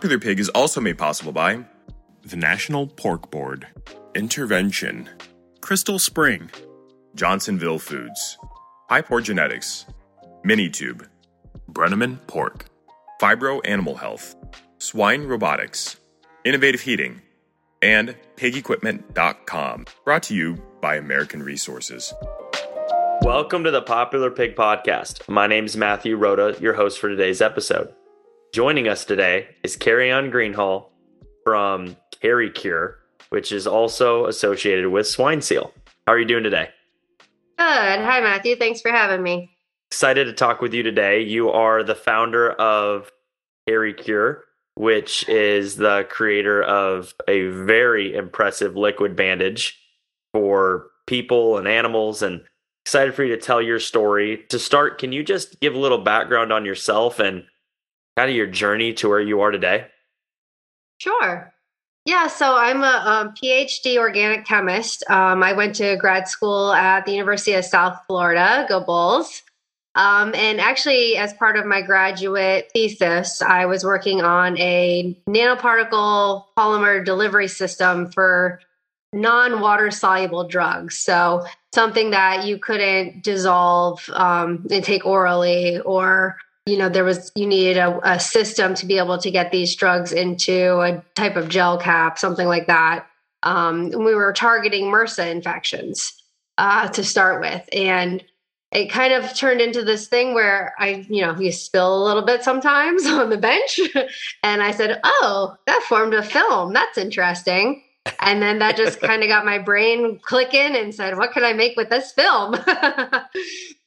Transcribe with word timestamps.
Popular 0.00 0.18
Pig 0.18 0.40
is 0.40 0.48
also 0.48 0.80
made 0.80 0.96
possible 0.96 1.30
by 1.30 1.62
the 2.22 2.36
National 2.36 2.86
Pork 2.86 3.30
Board, 3.30 3.66
Intervention, 4.14 5.10
Crystal 5.60 5.98
Spring, 5.98 6.50
Johnsonville 7.14 7.78
Foods, 7.78 8.38
Hypor 8.90 9.22
Genetics, 9.22 9.84
Minitube, 10.42 11.06
Brenneman 11.70 12.18
Pork, 12.28 12.64
Phibro 13.20 13.60
Animal 13.66 13.96
Health, 13.96 14.36
Swine 14.78 15.24
Robotics, 15.24 15.98
Innovative 16.46 16.80
Heating, 16.80 17.20
and 17.82 18.16
PigEquipment.com. 18.36 19.84
Brought 20.06 20.22
to 20.22 20.34
you 20.34 20.62
by 20.80 20.96
American 20.96 21.42
Resources. 21.42 22.14
Welcome 23.20 23.64
to 23.64 23.70
the 23.70 23.82
Popular 23.82 24.30
Pig 24.30 24.56
Podcast. 24.56 25.28
My 25.28 25.46
name 25.46 25.66
is 25.66 25.76
Matthew 25.76 26.16
Rhoda, 26.16 26.56
your 26.58 26.72
host 26.72 26.98
for 26.98 27.10
today's 27.10 27.42
episode. 27.42 27.92
Joining 28.52 28.88
us 28.88 29.04
today 29.04 29.46
is 29.62 29.76
Kerriann 29.76 30.32
Greenhalgh 30.32 30.86
from 31.44 31.96
KeriCure, 32.20 32.94
which 33.28 33.52
is 33.52 33.64
also 33.64 34.26
associated 34.26 34.88
with 34.88 35.06
SwineSeal. 35.06 35.70
How 36.04 36.14
are 36.14 36.18
you 36.18 36.24
doing 36.24 36.42
today? 36.42 36.68
Good. 37.58 38.00
Hi, 38.00 38.20
Matthew. 38.20 38.56
Thanks 38.56 38.80
for 38.80 38.90
having 38.90 39.22
me. 39.22 39.50
Excited 39.92 40.24
to 40.24 40.32
talk 40.32 40.60
with 40.60 40.74
you 40.74 40.82
today. 40.82 41.22
You 41.22 41.50
are 41.50 41.84
the 41.84 41.94
founder 41.94 42.50
of 42.50 43.12
KeriCure, 43.68 44.40
which 44.74 45.28
is 45.28 45.76
the 45.76 46.04
creator 46.10 46.60
of 46.60 47.14
a 47.28 47.46
very 47.46 48.16
impressive 48.16 48.76
liquid 48.76 49.14
bandage 49.14 49.80
for 50.32 50.88
people 51.06 51.56
and 51.56 51.68
animals 51.68 52.20
and 52.20 52.42
excited 52.84 53.14
for 53.14 53.22
you 53.22 53.36
to 53.36 53.40
tell 53.40 53.62
your 53.62 53.78
story. 53.78 54.44
To 54.48 54.58
start, 54.58 54.98
can 54.98 55.12
you 55.12 55.22
just 55.22 55.60
give 55.60 55.76
a 55.76 55.78
little 55.78 55.98
background 55.98 56.52
on 56.52 56.64
yourself 56.64 57.20
and 57.20 57.44
kind 58.16 58.30
of 58.30 58.36
your 58.36 58.46
journey 58.46 58.92
to 58.94 59.08
where 59.08 59.20
you 59.20 59.40
are 59.40 59.50
today? 59.50 59.86
Sure. 60.98 61.52
Yeah, 62.06 62.28
so 62.28 62.56
I'm 62.56 62.82
a, 62.82 62.86
a 62.86 63.34
PhD 63.40 63.98
organic 63.98 64.46
chemist. 64.46 65.08
Um, 65.10 65.42
I 65.42 65.52
went 65.52 65.74
to 65.76 65.96
grad 65.96 66.28
school 66.28 66.72
at 66.72 67.04
the 67.04 67.12
University 67.12 67.52
of 67.52 67.64
South 67.64 67.98
Florida, 68.06 68.66
go 68.68 68.80
Bulls. 68.82 69.42
Um, 69.96 70.34
and 70.34 70.60
actually, 70.60 71.16
as 71.16 71.32
part 71.34 71.56
of 71.56 71.66
my 71.66 71.82
graduate 71.82 72.70
thesis, 72.72 73.42
I 73.42 73.66
was 73.66 73.84
working 73.84 74.22
on 74.22 74.56
a 74.58 75.20
nanoparticle 75.28 76.44
polymer 76.56 77.04
delivery 77.04 77.48
system 77.48 78.10
for 78.12 78.60
non 79.12 79.60
water 79.60 79.90
soluble 79.90 80.46
drugs. 80.46 80.96
So, 80.96 81.44
something 81.74 82.10
that 82.10 82.46
you 82.46 82.58
couldn't 82.58 83.24
dissolve 83.24 84.08
um, 84.12 84.66
and 84.70 84.84
take 84.84 85.04
orally 85.04 85.80
or 85.80 86.36
you 86.70 86.78
know 86.78 86.88
there 86.88 87.04
was 87.04 87.32
you 87.34 87.46
needed 87.46 87.76
a, 87.76 88.12
a, 88.12 88.20
system 88.20 88.74
to 88.74 88.86
be 88.86 88.98
able 88.98 89.18
to 89.18 89.30
get 89.30 89.50
these 89.50 89.74
drugs 89.74 90.12
into 90.12 90.80
a 90.80 91.02
type 91.14 91.36
of 91.36 91.48
gel 91.48 91.76
cap 91.78 92.18
something 92.18 92.46
like 92.46 92.66
that. 92.68 93.06
Um, 93.42 93.90
we 93.90 94.14
were 94.14 94.32
targeting 94.32 94.84
mrsa 94.84 95.30
infections 95.30 96.12
uh, 96.58 96.88
to 96.88 97.02
start 97.02 97.40
with. 97.40 97.68
And 97.72 98.22
it 98.70 98.90
kind 98.90 99.12
of 99.12 99.34
turned 99.34 99.60
into 99.60 99.82
this 99.82 100.06
thing 100.06 100.32
where 100.32 100.74
i 100.78 101.04
you 101.08 101.22
know 101.22 101.36
you 101.38 101.50
spill 101.50 102.02
a 102.02 102.04
little 102.04 102.22
bit 102.22 102.44
sometimes 102.44 103.04
on 103.18 103.30
the 103.30 103.38
bench. 103.38 103.80
And 104.42 104.62
i 104.62 104.70
said 104.70 105.00
oh 105.04 105.56
that 105.66 105.82
formed 105.88 106.14
a 106.14 106.22
film. 106.22 106.72
That's 106.72 106.98
interesting 106.98 107.82
and 108.20 108.42
then 108.42 108.58
that 108.58 108.76
just 108.76 109.00
kind 109.08 109.22
of 109.22 109.28
got 109.28 109.44
my 109.44 109.58
brain 109.58 110.18
clicking 110.22 110.76
and 110.76 110.94
said 110.94 111.16
what 111.16 111.32
can 111.32 111.44
i 111.44 111.52
make 111.52 111.76
with 111.76 111.90
this 111.90 112.12
film? 112.12 112.56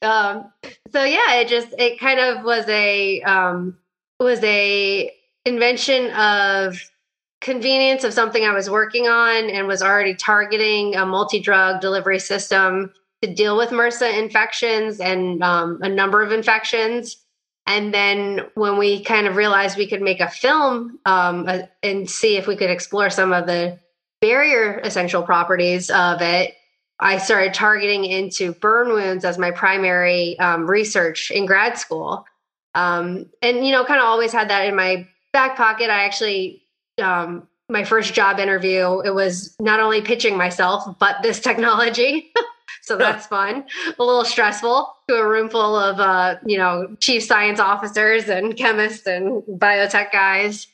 Um, 0.02 0.52
so 0.92 1.02
yeah 1.02 1.36
it 1.36 1.48
just 1.48 1.68
it 1.78 1.98
kind 1.98 2.20
of 2.20 2.44
was 2.44 2.68
a 2.68 3.22
um, 3.22 3.78
was 4.20 4.38
a 4.44 5.10
invention 5.46 6.10
of 6.10 6.78
convenience 7.40 8.04
of 8.04 8.12
something 8.12 8.44
i 8.44 8.52
was 8.52 8.68
working 8.68 9.08
on 9.08 9.48
and 9.48 9.66
was 9.66 9.80
already 9.80 10.14
targeting 10.14 10.94
a 10.94 11.06
multi-drug 11.06 11.80
delivery 11.80 12.18
system 12.18 12.92
to 13.24 13.34
deal 13.34 13.56
with 13.56 13.70
mrsa 13.70 14.18
infections 14.18 15.00
and 15.00 15.42
um, 15.42 15.78
a 15.82 15.88
number 15.88 16.22
of 16.22 16.32
infections. 16.32 17.16
And 17.66 17.94
then 17.94 18.42
when 18.54 18.76
we 18.76 19.02
kind 19.02 19.26
of 19.26 19.36
realized 19.36 19.78
we 19.78 19.88
could 19.88 20.02
make 20.02 20.20
a 20.20 20.28
film 20.28 20.98
um, 21.06 21.46
uh, 21.48 21.60
and 21.82 22.08
see 22.08 22.36
if 22.36 22.46
we 22.46 22.56
could 22.56 22.68
explore 22.68 23.08
some 23.08 23.32
of 23.32 23.46
the 23.46 23.78
barrier 24.20 24.78
essential 24.78 25.22
properties 25.22 25.90
of 25.90 26.22
it, 26.22 26.54
I 27.00 27.18
started 27.18 27.54
targeting 27.54 28.04
into 28.04 28.52
burn 28.52 28.88
wounds 28.88 29.24
as 29.24 29.38
my 29.38 29.50
primary 29.50 30.38
um, 30.38 30.68
research 30.68 31.30
in 31.30 31.46
grad 31.46 31.76
school. 31.76 32.24
Um, 32.74 33.26
and, 33.42 33.66
you 33.66 33.72
know, 33.72 33.84
kind 33.84 34.00
of 34.00 34.06
always 34.06 34.32
had 34.32 34.48
that 34.50 34.66
in 34.66 34.76
my 34.76 35.06
back 35.32 35.56
pocket. 35.56 35.90
I 35.90 36.04
actually, 36.04 36.62
um, 37.02 37.48
my 37.68 37.84
first 37.84 38.14
job 38.14 38.38
interview, 38.38 39.00
it 39.00 39.14
was 39.14 39.56
not 39.58 39.80
only 39.80 40.02
pitching 40.02 40.36
myself, 40.36 40.98
but 40.98 41.22
this 41.22 41.40
technology. 41.40 42.32
so 42.82 42.96
that's 42.96 43.26
fun. 43.26 43.64
A 43.98 44.02
little 44.02 44.24
stressful 44.24 44.92
to 45.08 45.14
a 45.14 45.28
room 45.28 45.48
full 45.48 45.76
of, 45.76 45.98
uh, 45.98 46.36
you 46.46 46.58
know, 46.58 46.96
chief 47.00 47.24
science 47.24 47.58
officers 47.58 48.28
and 48.28 48.56
chemists 48.56 49.06
and 49.06 49.42
biotech 49.42 50.12
guys 50.12 50.68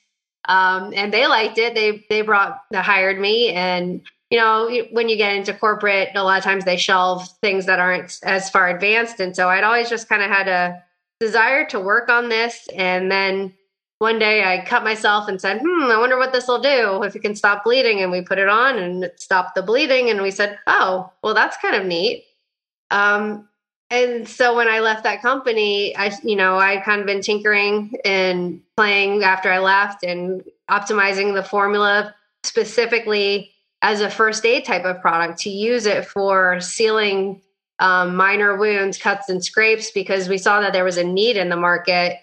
um, 0.48 0.92
and 0.94 1.12
they 1.12 1.26
liked 1.26 1.58
it. 1.58 1.74
They 1.74 2.04
they 2.08 2.22
brought 2.22 2.62
they 2.70 2.78
hired 2.78 3.18
me, 3.20 3.50
and 3.50 4.02
you 4.30 4.38
know 4.38 4.70
when 4.90 5.08
you 5.08 5.16
get 5.16 5.34
into 5.34 5.54
corporate, 5.54 6.10
a 6.14 6.24
lot 6.24 6.38
of 6.38 6.44
times 6.44 6.64
they 6.64 6.76
shelve 6.76 7.28
things 7.40 7.66
that 7.66 7.78
aren't 7.78 8.18
as 8.22 8.50
far 8.50 8.68
advanced, 8.68 9.20
and 9.20 9.34
so 9.34 9.48
I'd 9.48 9.64
always 9.64 9.90
just 9.90 10.08
kind 10.08 10.22
of 10.22 10.30
had 10.30 10.48
a 10.48 10.82
desire 11.20 11.66
to 11.66 11.80
work 11.80 12.08
on 12.08 12.28
this, 12.28 12.68
and 12.74 13.10
then. 13.10 13.54
One 14.02 14.18
day 14.18 14.44
I 14.44 14.64
cut 14.64 14.82
myself 14.82 15.28
and 15.28 15.38
said, 15.38 15.60
Hmm, 15.62 15.90
I 15.90 15.98
wonder 15.98 16.16
what 16.16 16.32
this 16.32 16.48
will 16.48 16.62
do 16.62 17.02
if 17.02 17.14
it 17.14 17.20
can 17.20 17.36
stop 17.36 17.64
bleeding. 17.64 18.00
And 18.00 18.10
we 18.10 18.22
put 18.22 18.38
it 18.38 18.48
on 18.48 18.78
and 18.78 19.04
it 19.04 19.20
stopped 19.20 19.54
the 19.54 19.62
bleeding. 19.62 20.08
And 20.08 20.22
we 20.22 20.30
said, 20.30 20.58
Oh, 20.66 21.12
well, 21.22 21.34
that's 21.34 21.58
kind 21.58 21.76
of 21.76 21.84
neat. 21.84 22.24
Um, 22.90 23.46
and 23.90 24.28
so 24.28 24.54
when 24.54 24.68
I 24.68 24.78
left 24.78 25.02
that 25.02 25.20
company, 25.20 25.96
I, 25.96 26.12
you 26.22 26.36
know, 26.36 26.58
I'd 26.58 26.84
kind 26.84 27.00
of 27.00 27.06
been 27.06 27.22
tinkering 27.22 27.92
and 28.04 28.60
playing 28.76 29.24
after 29.24 29.50
I 29.50 29.58
left 29.58 30.04
and 30.04 30.44
optimizing 30.70 31.34
the 31.34 31.42
formula 31.42 32.14
specifically 32.44 33.52
as 33.82 34.00
a 34.00 34.10
first 34.10 34.44
aid 34.44 34.64
type 34.64 34.84
of 34.84 35.00
product 35.00 35.40
to 35.40 35.50
use 35.50 35.86
it 35.86 36.06
for 36.06 36.60
sealing 36.60 37.42
um, 37.80 38.14
minor 38.14 38.56
wounds, 38.56 38.96
cuts, 38.96 39.28
and 39.28 39.44
scrapes 39.44 39.90
because 39.90 40.28
we 40.28 40.38
saw 40.38 40.60
that 40.60 40.72
there 40.72 40.84
was 40.84 40.98
a 40.98 41.04
need 41.04 41.36
in 41.36 41.48
the 41.48 41.56
market. 41.56 42.18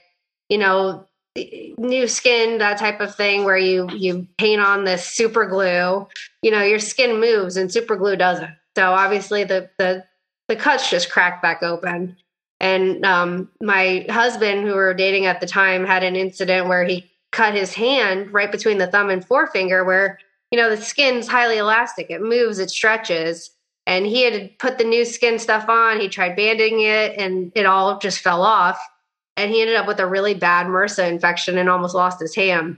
You 0.50 0.60
know, 0.60 1.06
new 1.36 2.08
skin, 2.08 2.60
that 2.60 2.78
type 2.78 3.02
of 3.02 3.14
thing, 3.14 3.44
where 3.44 3.58
you 3.58 3.90
you 3.92 4.28
paint 4.38 4.62
on 4.62 4.86
this 4.86 5.06
super 5.06 5.46
glue. 5.46 6.08
You 6.42 6.52
know, 6.52 6.64
your 6.64 6.80
skin 6.80 7.20
moves 7.20 7.58
and 7.58 7.72
super 7.72 7.98
glue 7.98 8.16
doesn't. 8.16 8.52
So 8.78 8.92
obviously, 8.92 9.44
the 9.44 9.70
the 9.78 10.06
the 10.48 10.56
cuts 10.56 10.90
just 10.90 11.12
cracked 11.12 11.42
back 11.42 11.64
open. 11.64 12.18
And 12.60 13.06
um, 13.06 13.50
my 13.62 14.06
husband, 14.10 14.62
who 14.62 14.68
we 14.68 14.74
were 14.74 14.94
dating 14.94 15.26
at 15.26 15.40
the 15.40 15.48
time, 15.48 15.86
had 15.86 16.04
an 16.04 16.16
incident 16.16 16.68
where 16.68 16.84
he 16.84 17.10
cut 17.32 17.54
his 17.54 17.74
hand 17.74 18.34
right 18.34 18.52
between 18.52 18.80
the 18.80 18.88
thumb 18.88 19.10
and 19.10 19.26
forefinger, 19.26 19.84
where 19.84 20.18
you 20.52 20.58
know 20.58 20.70
the 20.70 20.82
skin's 20.82 21.28
highly 21.28 21.58
elastic; 21.58 22.10
it 22.10 22.22
moves, 22.22 22.60
it 22.60 22.72
stretches. 22.72 23.52
And 23.86 24.06
he 24.06 24.24
had 24.24 24.58
put 24.60 24.78
the 24.78 24.84
new 24.84 25.06
skin 25.06 25.40
stuff 25.40 25.70
on. 25.70 26.00
He 26.00 26.10
tried 26.10 26.36
banding 26.36 26.82
it, 26.82 27.18
and 27.18 27.52
it 27.56 27.66
all 27.66 28.00
just 28.00 28.20
fell 28.20 28.42
off. 28.42 28.80
And 29.38 29.52
he 29.52 29.62
ended 29.62 29.76
up 29.76 29.88
with 29.88 30.00
a 30.00 30.08
really 30.08 30.34
bad 30.34 30.66
MRSA 30.66 31.10
infection 31.10 31.58
and 31.58 31.70
almost 31.70 31.94
lost 31.96 32.20
his 32.20 32.36
hand. 32.36 32.78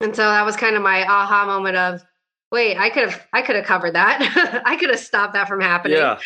And 0.00 0.14
so 0.14 0.22
that 0.22 0.46
was 0.46 0.56
kind 0.56 0.76
of 0.76 0.82
my 0.82 1.04
aha 1.04 1.44
moment 1.44 1.76
of, 1.76 2.02
wait, 2.52 2.78
I 2.78 2.88
could 2.88 3.10
have, 3.10 3.26
I 3.32 3.42
could 3.42 3.56
have 3.56 3.64
covered 3.64 3.94
that. 3.96 4.62
I 4.64 4.76
could 4.76 4.90
have 4.90 5.00
stopped 5.00 5.34
that 5.34 5.48
from 5.48 5.60
happening. 5.60 5.98
Yeah. 5.98 6.18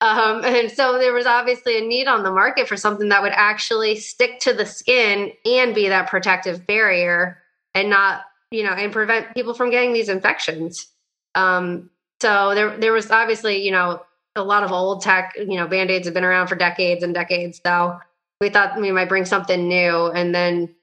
Um, 0.00 0.44
and 0.44 0.70
so 0.70 0.98
there 0.98 1.14
was 1.14 1.24
obviously 1.24 1.78
a 1.78 1.80
need 1.80 2.08
on 2.08 2.24
the 2.24 2.30
market 2.30 2.68
for 2.68 2.76
something 2.76 3.08
that 3.08 3.22
would 3.22 3.32
actually 3.32 3.96
stick 3.96 4.40
to 4.40 4.52
the 4.52 4.66
skin 4.66 5.32
and 5.46 5.74
be 5.74 5.88
that 5.88 6.10
protective 6.10 6.66
barrier 6.66 7.42
and 7.74 7.88
not, 7.88 8.22
you 8.50 8.64
know, 8.64 8.72
and 8.72 8.92
prevent 8.92 9.34
people 9.34 9.54
from 9.54 9.70
getting 9.70 9.92
these 9.92 10.08
infections. 10.08 10.88
Um, 11.34 11.90
so 12.20 12.54
there, 12.54 12.76
there 12.76 12.92
was 12.92 13.10
obviously, 13.10 13.64
you 13.64 13.70
know, 13.70 14.02
a 14.36 14.42
lot 14.42 14.62
of 14.62 14.72
old 14.72 15.00
tech, 15.00 15.32
you 15.36 15.56
know, 15.56 15.66
band-aids 15.66 16.06
have 16.06 16.14
been 16.14 16.24
around 16.24 16.48
for 16.48 16.56
decades 16.56 17.02
and 17.02 17.14
decades. 17.14 17.60
So 17.64 17.98
we 18.40 18.50
thought 18.50 18.78
we 18.78 18.92
might 18.92 19.08
bring 19.08 19.24
something 19.24 19.68
new. 19.68 20.06
And 20.08 20.34
then 20.34 20.74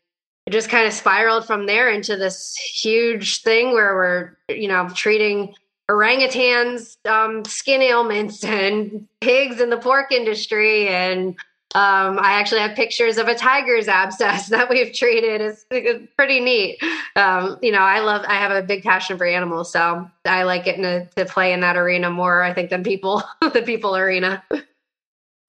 it 0.47 0.51
just 0.51 0.69
kind 0.69 0.87
of 0.87 0.93
spiraled 0.93 1.45
from 1.45 1.65
there 1.65 1.89
into 1.89 2.15
this 2.15 2.55
huge 2.55 3.41
thing 3.41 3.73
where 3.73 3.93
we're, 3.95 4.37
you 4.57 4.67
know, 4.67 4.89
treating 4.95 5.53
orangutans, 5.91 6.97
um, 7.07 7.43
skin 7.45 7.81
ailments, 7.81 8.43
and 8.43 9.07
pigs 9.19 9.61
in 9.61 9.69
the 9.69 9.77
pork 9.77 10.11
industry. 10.11 10.87
And 10.87 11.35
um, 11.73 12.19
I 12.19 12.33
actually 12.33 12.61
have 12.61 12.75
pictures 12.75 13.17
of 13.17 13.27
a 13.27 13.35
tiger's 13.35 13.87
abscess 13.87 14.47
that 14.49 14.69
we've 14.69 14.93
treated. 14.93 15.41
It's, 15.41 15.65
it's 15.71 16.11
pretty 16.17 16.39
neat. 16.39 16.81
Um, 17.15 17.57
you 17.61 17.71
know, 17.71 17.79
I 17.79 17.99
love, 17.99 18.25
I 18.27 18.35
have 18.35 18.51
a 18.51 18.61
big 18.61 18.83
passion 18.83 19.17
for 19.17 19.25
animals, 19.25 19.71
so 19.71 20.09
I 20.25 20.43
like 20.43 20.65
getting 20.65 20.83
to, 20.83 21.05
to 21.15 21.25
play 21.25 21.53
in 21.53 21.61
that 21.61 21.77
arena 21.77 22.09
more, 22.09 22.43
I 22.43 22.53
think, 22.53 22.69
than 22.69 22.83
people, 22.83 23.23
the 23.41 23.61
people 23.61 23.95
arena. 23.95 24.43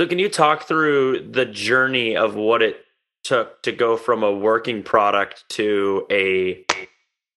So, 0.00 0.06
can 0.06 0.19
you 0.19 0.29
talk 0.29 0.65
through 0.65 1.31
the 1.31 1.44
journey 1.44 2.17
of 2.17 2.35
what 2.35 2.62
it 2.62 2.85
took 3.25 3.62
to 3.62 3.73
go 3.73 3.97
from 3.97 4.23
a 4.23 4.33
working 4.33 4.83
product 4.83 5.44
to 5.50 6.06
a 6.11 6.65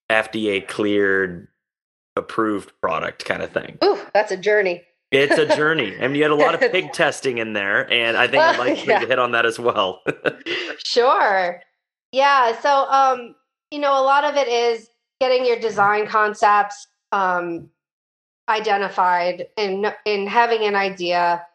FDA 0.10 0.68
cleared 0.68 1.48
approved 2.16 2.72
product 2.82 3.26
kind 3.26 3.42
of 3.42 3.52
thing. 3.52 3.78
Ooh, 3.84 4.00
that's 4.14 4.32
a 4.32 4.38
journey. 4.38 4.84
It's 5.12 5.38
a 5.38 5.46
journey. 5.56 5.96
I 6.00 6.08
mean, 6.08 6.16
you 6.16 6.24
had 6.24 6.32
a 6.32 6.36
lot 6.36 6.54
of 6.54 6.72
pig 6.72 6.92
testing 6.94 7.38
in 7.38 7.54
there, 7.54 7.92
and 7.92 8.18
I 8.18 8.28
think 8.28 8.44
I'd 8.44 8.60
like 8.60 8.86
yeah. 8.86 9.00
to 9.00 9.08
hit 9.08 9.20
on 9.20 9.32
that 9.32 9.46
as 9.46 9.60
well. 9.60 10.02
sure. 10.86 11.62
Yeah. 12.12 12.60
So, 12.60 12.90
um, 12.90 13.36
you 13.72 13.80
know, 13.80 14.00
a 14.00 14.04
lot 14.04 14.24
of 14.24 14.36
it 14.36 14.48
is 14.48 14.90
getting 15.20 15.46
your 15.46 15.60
design 15.60 16.08
concepts 16.08 16.88
um, 17.12 17.70
identified 18.50 19.48
and 19.58 19.94
in 20.06 20.28
having 20.28 20.64
an 20.64 20.76
idea 20.76 21.46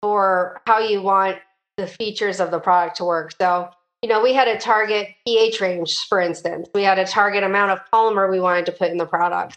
for 0.00 0.60
how 0.66 0.78
you 0.78 1.00
want 1.02 1.38
the 1.76 1.86
features 1.86 2.40
of 2.40 2.50
the 2.50 2.58
product 2.58 2.96
to 2.96 3.04
work. 3.04 3.32
So, 3.40 3.70
you 4.02 4.08
know, 4.08 4.20
we 4.20 4.34
had 4.34 4.48
a 4.48 4.58
target 4.58 5.08
pH 5.24 5.60
range, 5.60 5.96
for 6.08 6.20
instance. 6.20 6.68
We 6.74 6.82
had 6.82 6.98
a 6.98 7.06
target 7.06 7.44
amount 7.44 7.70
of 7.70 7.80
polymer 7.92 8.30
we 8.30 8.40
wanted 8.40 8.66
to 8.66 8.72
put 8.72 8.90
in 8.90 8.98
the 8.98 9.06
product. 9.06 9.56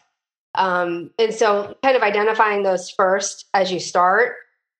Um, 0.55 1.11
and 1.19 1.33
so 1.33 1.75
kind 1.83 1.95
of 1.95 2.01
identifying 2.01 2.63
those 2.63 2.89
first 2.89 3.45
as 3.53 3.71
you 3.71 3.79
start 3.79 4.35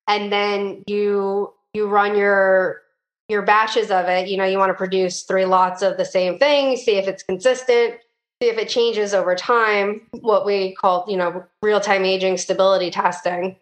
and 0.08 0.32
then 0.32 0.84
you 0.88 1.54
you 1.74 1.88
run 1.88 2.16
your 2.18 2.82
your 3.28 3.42
batches 3.42 3.92
of 3.92 4.06
it. 4.08 4.28
You 4.28 4.38
know 4.38 4.46
you 4.46 4.58
want 4.58 4.70
to 4.70 4.76
produce 4.76 5.24
three 5.24 5.46
lots 5.46 5.82
of 5.82 5.98
the 5.98 6.06
same 6.06 6.38
thing 6.38 6.78
see 6.78 6.98
if 6.98 7.08
it's 7.08 7.24
consistent 7.24 7.96
see 8.42 8.50
if 8.50 8.58
it 8.58 8.70
changes 8.70 9.14
over 9.14 9.36
time 9.36 10.02
what 10.22 10.46
we 10.46 10.76
call 10.76 11.06
you 11.08 11.18
know 11.18 11.44
real-time 11.62 12.06
aging 12.06 12.38
stability 12.38 12.92
testing. 12.92 13.56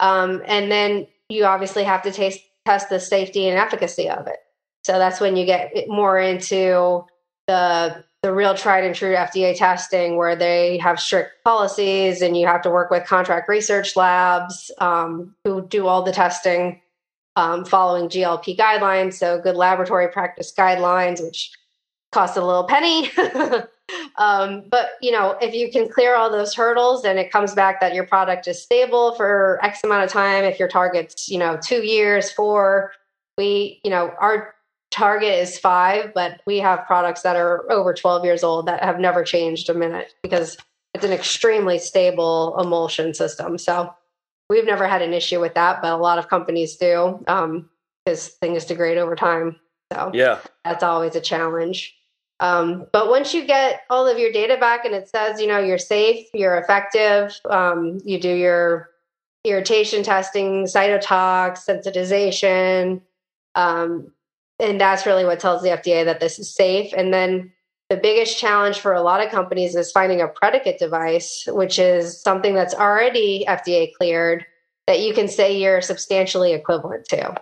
Um, 0.00 0.42
and 0.46 0.70
then 0.70 1.06
you 1.28 1.44
obviously 1.44 1.84
have 1.84 2.02
to 2.02 2.12
taste, 2.12 2.40
test 2.66 2.90
the 2.90 3.00
safety 3.00 3.48
and 3.48 3.58
efficacy 3.58 4.08
of 4.10 4.26
it. 4.26 4.38
So 4.84 4.98
that's 4.98 5.20
when 5.20 5.36
you 5.36 5.46
get 5.46 5.72
more 5.88 6.18
into 6.18 7.04
the 7.46 8.04
the 8.24 8.32
real 8.32 8.54
tried 8.54 8.84
and 8.84 8.94
true 8.94 9.14
FDA 9.14 9.54
testing 9.54 10.16
where 10.16 10.34
they 10.34 10.78
have 10.78 10.98
strict 10.98 11.44
policies 11.44 12.22
and 12.22 12.34
you 12.34 12.46
have 12.46 12.62
to 12.62 12.70
work 12.70 12.90
with 12.90 13.06
contract 13.06 13.50
research 13.50 13.96
labs 13.96 14.70
um, 14.78 15.34
who 15.44 15.60
do 15.68 15.86
all 15.86 16.02
the 16.02 16.10
testing 16.10 16.80
um, 17.36 17.66
following 17.66 18.08
GLP 18.08 18.56
guidelines. 18.56 19.12
So, 19.12 19.38
good 19.42 19.56
laboratory 19.56 20.08
practice 20.08 20.54
guidelines, 20.56 21.22
which 21.22 21.52
cost 22.12 22.38
a 22.38 22.42
little 22.42 22.64
penny. 22.64 23.10
um, 24.16 24.64
but, 24.70 24.92
you 25.02 25.12
know, 25.12 25.36
if 25.42 25.52
you 25.52 25.70
can 25.70 25.86
clear 25.86 26.16
all 26.16 26.32
those 26.32 26.54
hurdles 26.54 27.04
and 27.04 27.18
it 27.18 27.30
comes 27.30 27.52
back 27.52 27.78
that 27.82 27.92
your 27.92 28.06
product 28.06 28.48
is 28.48 28.62
stable 28.62 29.14
for 29.16 29.58
X 29.62 29.84
amount 29.84 30.02
of 30.02 30.10
time, 30.10 30.44
if 30.44 30.58
your 30.58 30.68
target's, 30.68 31.28
you 31.28 31.36
know, 31.36 31.58
two 31.62 31.82
years, 31.84 32.32
four, 32.32 32.92
we, 33.36 33.82
you 33.84 33.90
know, 33.90 34.14
our 34.18 34.54
target 34.94 35.34
is 35.34 35.58
five, 35.58 36.14
but 36.14 36.40
we 36.46 36.58
have 36.58 36.86
products 36.86 37.22
that 37.22 37.34
are 37.36 37.70
over 37.70 37.92
12 37.92 38.24
years 38.24 38.44
old 38.44 38.66
that 38.66 38.82
have 38.82 39.00
never 39.00 39.24
changed 39.24 39.68
a 39.68 39.74
minute 39.74 40.14
because 40.22 40.56
it's 40.94 41.04
an 41.04 41.12
extremely 41.12 41.78
stable 41.78 42.56
emulsion 42.60 43.12
system. 43.12 43.58
So 43.58 43.92
we've 44.48 44.64
never 44.64 44.86
had 44.86 45.02
an 45.02 45.12
issue 45.12 45.40
with 45.40 45.54
that, 45.54 45.82
but 45.82 45.92
a 45.92 45.96
lot 45.96 46.18
of 46.18 46.28
companies 46.28 46.76
do 46.76 47.18
because 47.26 48.28
um, 48.28 48.34
things 48.40 48.64
degrade 48.64 48.96
over 48.96 49.16
time. 49.16 49.56
So 49.92 50.12
yeah, 50.14 50.38
that's 50.64 50.84
always 50.84 51.16
a 51.16 51.20
challenge. 51.20 51.96
Um, 52.38 52.86
but 52.92 53.08
once 53.08 53.34
you 53.34 53.44
get 53.46 53.82
all 53.90 54.06
of 54.06 54.18
your 54.18 54.30
data 54.30 54.56
back 54.56 54.84
and 54.84 54.94
it 54.94 55.08
says, 55.08 55.40
you 55.40 55.48
know, 55.48 55.58
you're 55.58 55.78
safe, 55.78 56.28
you're 56.32 56.58
effective, 56.58 57.38
um, 57.50 57.98
you 58.04 58.20
do 58.20 58.32
your 58.32 58.90
irritation 59.44 60.02
testing, 60.04 60.64
cytotox, 60.64 61.64
sensitization, 61.68 63.00
um, 63.54 64.12
and 64.58 64.80
that's 64.80 65.06
really 65.06 65.24
what 65.24 65.40
tells 65.40 65.62
the 65.62 65.70
FDA 65.70 66.04
that 66.04 66.20
this 66.20 66.38
is 66.38 66.54
safe. 66.54 66.92
And 66.96 67.12
then 67.12 67.52
the 67.90 67.96
biggest 67.96 68.38
challenge 68.38 68.78
for 68.78 68.92
a 68.92 69.02
lot 69.02 69.24
of 69.24 69.30
companies 69.30 69.74
is 69.74 69.92
finding 69.92 70.20
a 70.20 70.28
predicate 70.28 70.78
device, 70.78 71.46
which 71.48 71.78
is 71.78 72.20
something 72.20 72.54
that's 72.54 72.74
already 72.74 73.44
FDA 73.46 73.92
cleared 73.94 74.46
that 74.86 75.00
you 75.00 75.14
can 75.14 75.28
say 75.28 75.56
you're 75.56 75.80
substantially 75.80 76.52
equivalent 76.52 77.06
to. 77.08 77.34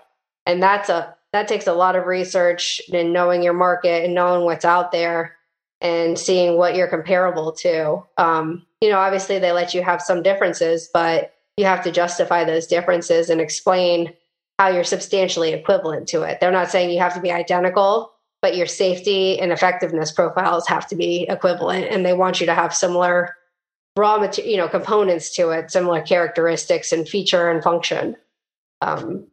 And 0.47 0.62
that's 0.62 0.88
a 0.88 1.14
that 1.32 1.49
takes 1.49 1.67
a 1.67 1.73
lot 1.73 1.97
of 1.97 2.06
research 2.06 2.81
and 2.93 3.12
knowing 3.12 3.43
your 3.43 3.55
market 3.55 4.05
and 4.05 4.14
knowing 4.14 4.44
what's 4.44 4.67
out 4.67 4.93
there 4.93 5.37
and 5.81 6.19
seeing 6.19 6.59
what 6.59 6.76
you're 6.76 6.88
comparable 6.88 7.53
to. 7.53 8.03
Um, 8.19 8.67
you 8.82 8.91
know, 8.91 8.99
obviously 8.99 9.38
they 9.38 9.53
let 9.53 9.73
you 9.73 9.82
have 9.82 10.03
some 10.03 10.23
differences, 10.23 10.91
but 10.93 11.35
you 11.56 11.64
have 11.64 11.82
to 11.85 11.91
justify 11.91 12.44
those 12.44 12.67
differences 12.67 13.31
and 13.31 13.41
explain 13.41 14.12
how 14.58 14.69
you're 14.69 14.84
substantially 14.84 15.52
equivalent 15.52 16.08
to 16.08 16.22
it. 16.22 16.38
They're 16.40 16.52
not 16.52 16.70
saying 16.70 16.90
you 16.90 17.00
have 17.00 17.14
to 17.14 17.20
be 17.20 17.32
identical, 17.32 18.12
but 18.40 18.56
your 18.56 18.66
safety 18.66 19.38
and 19.38 19.52
effectiveness 19.52 20.12
profiles 20.12 20.66
have 20.66 20.87
to 20.88 20.96
be 20.96 21.26
equivalent 21.28 21.87
and 21.87 22.04
they 22.04 22.12
want 22.12 22.40
you 22.40 22.46
to 22.46 22.54
have 22.54 22.75
similar 22.75 23.34
raw 23.96 24.19
material, 24.19 24.50
you 24.50 24.56
know, 24.56 24.69
components 24.69 25.34
to 25.37 25.50
it, 25.50 25.70
similar 25.70 26.02
characteristics 26.02 26.93
and 26.93 27.08
feature 27.08 27.50
and 27.50 27.62
function. 27.62 28.16
Um, 28.81 29.26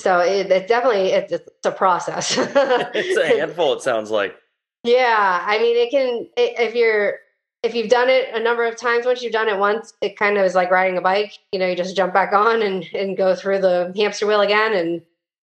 so 0.00 0.20
it, 0.20 0.50
it 0.50 0.66
definitely 0.66 1.12
it's, 1.12 1.32
it's 1.32 1.66
a 1.66 1.70
process. 1.70 2.36
it's 2.38 3.16
a 3.16 3.26
handful. 3.38 3.74
It 3.74 3.82
sounds 3.82 4.10
like. 4.10 4.36
Yeah, 4.82 5.44
I 5.46 5.58
mean, 5.58 5.76
it 5.76 5.90
can 5.90 6.26
if 6.36 6.74
you're 6.74 7.18
if 7.62 7.74
you've 7.74 7.90
done 7.90 8.08
it 8.08 8.28
a 8.34 8.40
number 8.40 8.64
of 8.64 8.76
times, 8.76 9.04
once 9.04 9.22
you've 9.22 9.32
done 9.32 9.48
it 9.48 9.58
once, 9.58 9.92
it 10.00 10.16
kind 10.16 10.38
of 10.38 10.44
is 10.44 10.54
like 10.54 10.70
riding 10.70 10.96
a 10.96 11.02
bike. 11.02 11.38
You 11.52 11.58
know, 11.58 11.66
you 11.66 11.76
just 11.76 11.96
jump 11.96 12.14
back 12.14 12.32
on 12.32 12.62
and, 12.62 12.84
and 12.94 13.16
go 13.16 13.34
through 13.34 13.60
the 13.60 13.92
hamster 13.96 14.26
wheel 14.26 14.40
again 14.40 14.74
and 14.74 15.02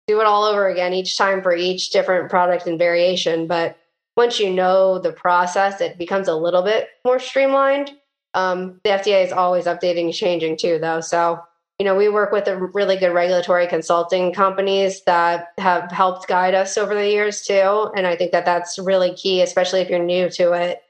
do 0.07 0.19
it 0.19 0.25
all 0.25 0.43
over 0.43 0.67
again 0.67 0.93
each 0.93 1.17
time 1.17 1.41
for 1.41 1.55
each 1.55 1.91
different 1.91 2.29
product 2.29 2.67
and 2.67 2.77
variation. 2.77 3.47
But 3.47 3.77
once 4.17 4.39
you 4.39 4.51
know 4.51 4.99
the 4.99 5.13
process, 5.13 5.79
it 5.79 5.97
becomes 5.97 6.27
a 6.27 6.35
little 6.35 6.63
bit 6.63 6.89
more 7.05 7.19
streamlined. 7.19 7.91
Um, 8.33 8.81
the 8.83 8.89
FDA 8.89 9.25
is 9.25 9.31
always 9.31 9.65
updating 9.65 10.05
and 10.05 10.13
changing 10.13 10.57
too, 10.57 10.79
though. 10.79 10.99
So, 10.99 11.41
you 11.79 11.85
know, 11.85 11.95
we 11.95 12.09
work 12.09 12.33
with 12.33 12.47
a 12.47 12.57
really 12.57 12.97
good 12.97 13.13
regulatory 13.13 13.67
consulting 13.67 14.33
companies 14.33 15.01
that 15.05 15.47
have 15.57 15.89
helped 15.91 16.27
guide 16.27 16.55
us 16.55 16.77
over 16.77 16.93
the 16.93 17.09
years 17.09 17.41
too. 17.41 17.89
And 17.95 18.05
I 18.05 18.17
think 18.17 18.33
that 18.33 18.45
that's 18.45 18.77
really 18.77 19.13
key, 19.15 19.41
especially 19.41 19.79
if 19.79 19.89
you're 19.89 20.03
new 20.03 20.29
to 20.31 20.51
it 20.51 20.81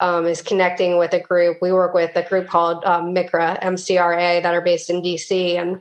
um, 0.00 0.26
is 0.26 0.42
connecting 0.42 0.98
with 0.98 1.12
a 1.12 1.20
group. 1.20 1.58
We 1.60 1.72
work 1.72 1.94
with 1.94 2.14
a 2.16 2.22
group 2.22 2.48
called 2.48 2.84
um, 2.84 3.14
MICRA, 3.14 3.62
MCRA, 3.62 4.42
that 4.42 4.54
are 4.54 4.60
based 4.60 4.90
in 4.90 5.02
DC. 5.02 5.60
And 5.60 5.80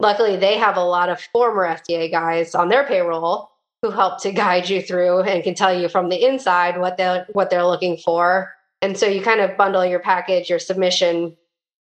luckily, 0.00 0.36
they 0.36 0.56
have 0.56 0.76
a 0.76 0.84
lot 0.84 1.08
of 1.08 1.20
former 1.32 1.66
FDA 1.66 2.10
guys 2.10 2.54
on 2.54 2.68
their 2.68 2.86
payroll 2.86 3.50
who 3.82 3.90
help 3.90 4.20
to 4.22 4.32
guide 4.32 4.68
you 4.68 4.82
through 4.82 5.20
and 5.22 5.44
can 5.44 5.54
tell 5.54 5.72
you 5.72 5.88
from 5.88 6.08
the 6.08 6.24
inside 6.24 6.80
what 6.80 6.96
they're, 6.96 7.26
what 7.32 7.50
they're 7.50 7.64
looking 7.64 7.96
for. 7.96 8.54
And 8.80 8.96
so 8.96 9.06
you 9.06 9.22
kind 9.22 9.40
of 9.40 9.56
bundle 9.56 9.84
your 9.84 10.00
package, 10.00 10.48
your 10.48 10.58
submission, 10.58 11.36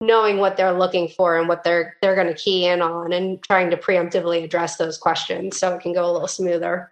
knowing 0.02 0.38
what 0.38 0.56
they're 0.56 0.72
looking 0.72 1.08
for 1.08 1.38
and 1.38 1.48
what 1.48 1.62
they're 1.62 1.96
they're 2.02 2.16
going 2.16 2.26
to 2.26 2.34
key 2.34 2.66
in 2.66 2.82
on 2.82 3.12
and 3.12 3.42
trying 3.42 3.70
to 3.70 3.76
preemptively 3.76 4.42
address 4.42 4.76
those 4.76 4.98
questions 4.98 5.56
so 5.56 5.74
it 5.74 5.80
can 5.80 5.92
go 5.94 6.04
a 6.04 6.10
little 6.10 6.28
smoother. 6.28 6.90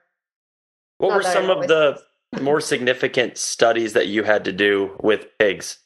What 0.99 1.09
Not 1.09 1.17
were 1.17 1.23
some 1.25 1.51
of 1.51 1.67
the 1.67 2.01
more 2.41 2.61
significant 2.61 3.39
studies 3.39 3.93
that 3.95 4.09
you 4.09 4.23
had 4.23 4.45
to 4.45 4.53
do 4.53 4.97
with 5.03 5.27
pigs? 5.39 5.79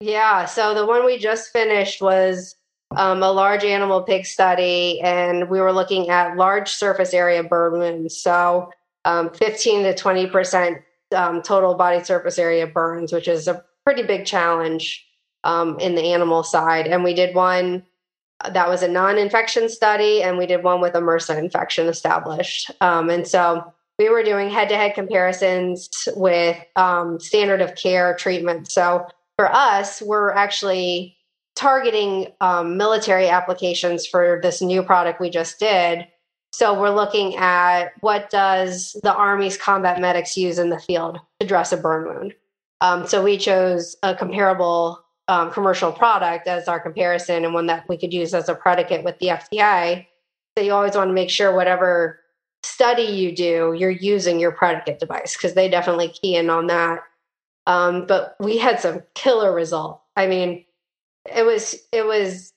Yeah, 0.00 0.46
so 0.46 0.74
the 0.74 0.84
one 0.84 1.04
we 1.04 1.18
just 1.18 1.52
finished 1.52 2.02
was 2.02 2.56
um, 2.96 3.22
a 3.22 3.30
large 3.30 3.64
animal 3.64 4.02
pig 4.02 4.26
study, 4.26 5.00
and 5.00 5.48
we 5.48 5.60
were 5.60 5.72
looking 5.72 6.10
at 6.10 6.36
large 6.36 6.70
surface 6.70 7.14
area 7.14 7.42
burn 7.42 7.78
wounds. 7.78 8.16
So 8.16 8.70
um, 9.04 9.30
15 9.30 9.84
to 9.84 9.94
20 9.94 10.26
percent 10.26 10.78
um, 11.14 11.42
total 11.42 11.74
body 11.74 12.02
surface 12.02 12.38
area 12.38 12.66
burns, 12.66 13.12
which 13.12 13.28
is 13.28 13.48
a 13.48 13.64
pretty 13.84 14.02
big 14.02 14.26
challenge 14.26 15.06
um, 15.44 15.78
in 15.78 15.94
the 15.94 16.12
animal 16.12 16.42
side. 16.42 16.86
And 16.86 17.04
we 17.04 17.14
did 17.14 17.34
one 17.34 17.84
that 18.50 18.68
was 18.68 18.82
a 18.82 18.88
non-infection 18.88 19.68
study, 19.68 20.22
and 20.22 20.36
we 20.36 20.46
did 20.46 20.64
one 20.64 20.80
with 20.80 20.94
a 20.94 21.00
MRSA 21.00 21.38
infection 21.38 21.86
established. 21.86 22.70
Um, 22.80 23.08
and 23.08 23.26
so 23.26 23.72
we 23.98 24.08
were 24.08 24.22
doing 24.22 24.50
head 24.50 24.68
to 24.70 24.76
head 24.76 24.94
comparisons 24.94 25.88
with 26.16 26.56
um, 26.76 27.20
standard 27.20 27.60
of 27.60 27.74
care 27.74 28.14
treatment. 28.14 28.70
So 28.70 29.06
for 29.36 29.52
us, 29.52 30.02
we're 30.02 30.32
actually 30.32 31.16
targeting 31.54 32.28
um, 32.40 32.76
military 32.76 33.28
applications 33.28 34.06
for 34.06 34.40
this 34.42 34.62
new 34.62 34.82
product 34.82 35.20
we 35.20 35.30
just 35.30 35.58
did. 35.58 36.06
So 36.52 36.78
we're 36.78 36.90
looking 36.90 37.36
at 37.36 37.92
what 38.00 38.30
does 38.30 38.96
the 39.02 39.14
Army's 39.14 39.56
combat 39.56 40.00
medics 40.00 40.36
use 40.36 40.58
in 40.58 40.68
the 40.68 40.78
field 40.78 41.18
to 41.40 41.46
dress 41.46 41.72
a 41.72 41.76
burn 41.76 42.06
wound. 42.06 42.34
Um, 42.80 43.06
so 43.06 43.22
we 43.22 43.38
chose 43.38 43.96
a 44.02 44.14
comparable 44.14 45.02
um, 45.28 45.50
commercial 45.50 45.92
product 45.92 46.48
as 46.48 46.68
our 46.68 46.80
comparison 46.80 47.44
and 47.44 47.54
one 47.54 47.66
that 47.66 47.88
we 47.88 47.96
could 47.96 48.12
use 48.12 48.34
as 48.34 48.48
a 48.48 48.54
predicate 48.54 49.04
with 49.04 49.18
the 49.18 49.28
FDA. 49.28 50.06
So 50.56 50.64
you 50.64 50.72
always 50.72 50.94
want 50.94 51.08
to 51.08 51.14
make 51.14 51.30
sure 51.30 51.54
whatever 51.54 52.20
study 52.72 53.02
you 53.02 53.34
do, 53.34 53.74
you're 53.76 53.90
using 53.90 54.40
your 54.40 54.52
predicate 54.52 54.98
device 54.98 55.36
because 55.36 55.54
they 55.54 55.68
definitely 55.68 56.08
key 56.08 56.36
in 56.36 56.48
on 56.50 56.66
that. 56.68 57.00
Um, 57.66 58.06
but 58.06 58.34
we 58.40 58.58
had 58.58 58.80
some 58.80 59.02
killer 59.14 59.54
result. 59.54 60.00
I 60.16 60.26
mean, 60.26 60.64
it 61.34 61.44
was 61.44 61.76
it 61.92 62.06
was 62.06 62.52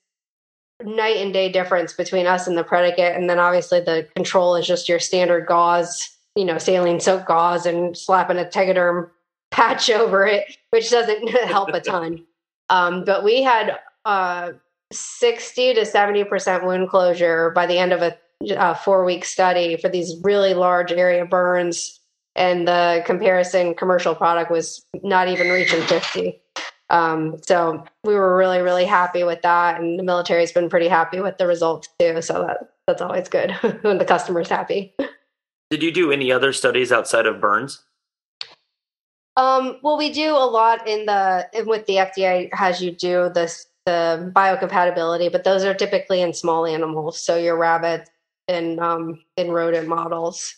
night 0.83 1.17
and 1.17 1.33
day 1.33 1.51
difference 1.51 1.93
between 1.93 2.25
us 2.25 2.47
and 2.47 2.57
the 2.57 2.63
predicate, 2.63 3.15
and 3.15 3.29
then 3.29 3.39
obviously 3.39 3.81
the 3.81 4.07
control 4.15 4.55
is 4.55 4.65
just 4.65 4.89
your 4.89 4.99
standard 4.99 5.45
gauze, 5.45 6.17
you 6.35 6.45
know, 6.45 6.57
saline 6.57 6.99
soap 6.99 7.25
gauze, 7.25 7.65
and 7.65 7.95
slapping 7.97 8.37
a 8.37 8.45
tegaderm 8.45 9.09
patch 9.51 9.89
over 10.01 10.25
it, 10.25 10.57
which 10.71 10.89
doesn't 10.89 11.27
help 11.47 11.69
a 11.69 11.81
ton. 11.81 12.25
Um, 12.69 13.05
but 13.05 13.23
we 13.23 13.43
had 13.43 13.77
uh, 14.05 14.53
60 14.91 15.75
to 15.75 15.81
70% 15.81 16.63
wound 16.63 16.89
closure 16.89 17.51
by 17.51 17.65
the 17.67 17.77
end 17.77 17.93
of 17.93 18.01
a, 18.01 18.17
a 18.41 18.75
four 18.75 19.05
week 19.05 19.25
study 19.25 19.77
for 19.77 19.89
these 19.89 20.15
really 20.23 20.53
large 20.53 20.91
area 20.91 21.25
burns. 21.25 21.99
And 22.35 22.67
the 22.67 23.01
comparison 23.05 23.75
commercial 23.75 24.13
product 24.13 24.51
was 24.51 24.85
not 25.03 25.29
even 25.29 25.49
reaching 25.49 25.81
50. 25.83 26.41
Um, 26.89 27.37
so 27.41 27.83
we 28.03 28.13
were 28.13 28.37
really, 28.37 28.61
really 28.61 28.85
happy 28.85 29.23
with 29.23 29.41
that. 29.41 29.79
And 29.79 29.97
the 29.97 30.03
military's 30.03 30.51
been 30.51 30.69
pretty 30.69 30.87
happy 30.87 31.19
with 31.19 31.37
the 31.37 31.47
results 31.47 31.87
too. 31.97 32.21
So 32.21 32.45
that, 32.45 32.69
that's 32.87 33.01
always 33.01 33.29
good 33.29 33.51
when 33.81 33.97
the 33.97 34.05
customer's 34.05 34.49
happy. 34.49 34.93
Did 35.71 35.81
you 35.81 35.91
do 35.91 36.11
any 36.11 36.31
other 36.31 36.53
studies 36.53 36.91
outside 36.91 37.25
of 37.25 37.41
burns? 37.41 37.83
Um, 39.37 39.79
well, 39.81 39.97
we 39.97 40.13
do 40.13 40.31
a 40.31 40.45
lot 40.45 40.87
in 40.87 41.05
the 41.05 41.47
with 41.65 41.85
the 41.87 41.95
FDA 41.95 42.53
has 42.53 42.81
you 42.81 42.91
do 42.91 43.29
this 43.33 43.67
the 43.85 44.31
biocompatibility, 44.35 45.31
but 45.31 45.43
those 45.43 45.63
are 45.63 45.73
typically 45.73 46.21
in 46.21 46.33
small 46.33 46.65
animals, 46.65 47.19
so 47.19 47.35
your 47.37 47.57
rabbit 47.57 48.09
and 48.47 48.79
um, 48.79 49.23
in 49.37 49.51
rodent 49.51 49.87
models, 49.87 50.55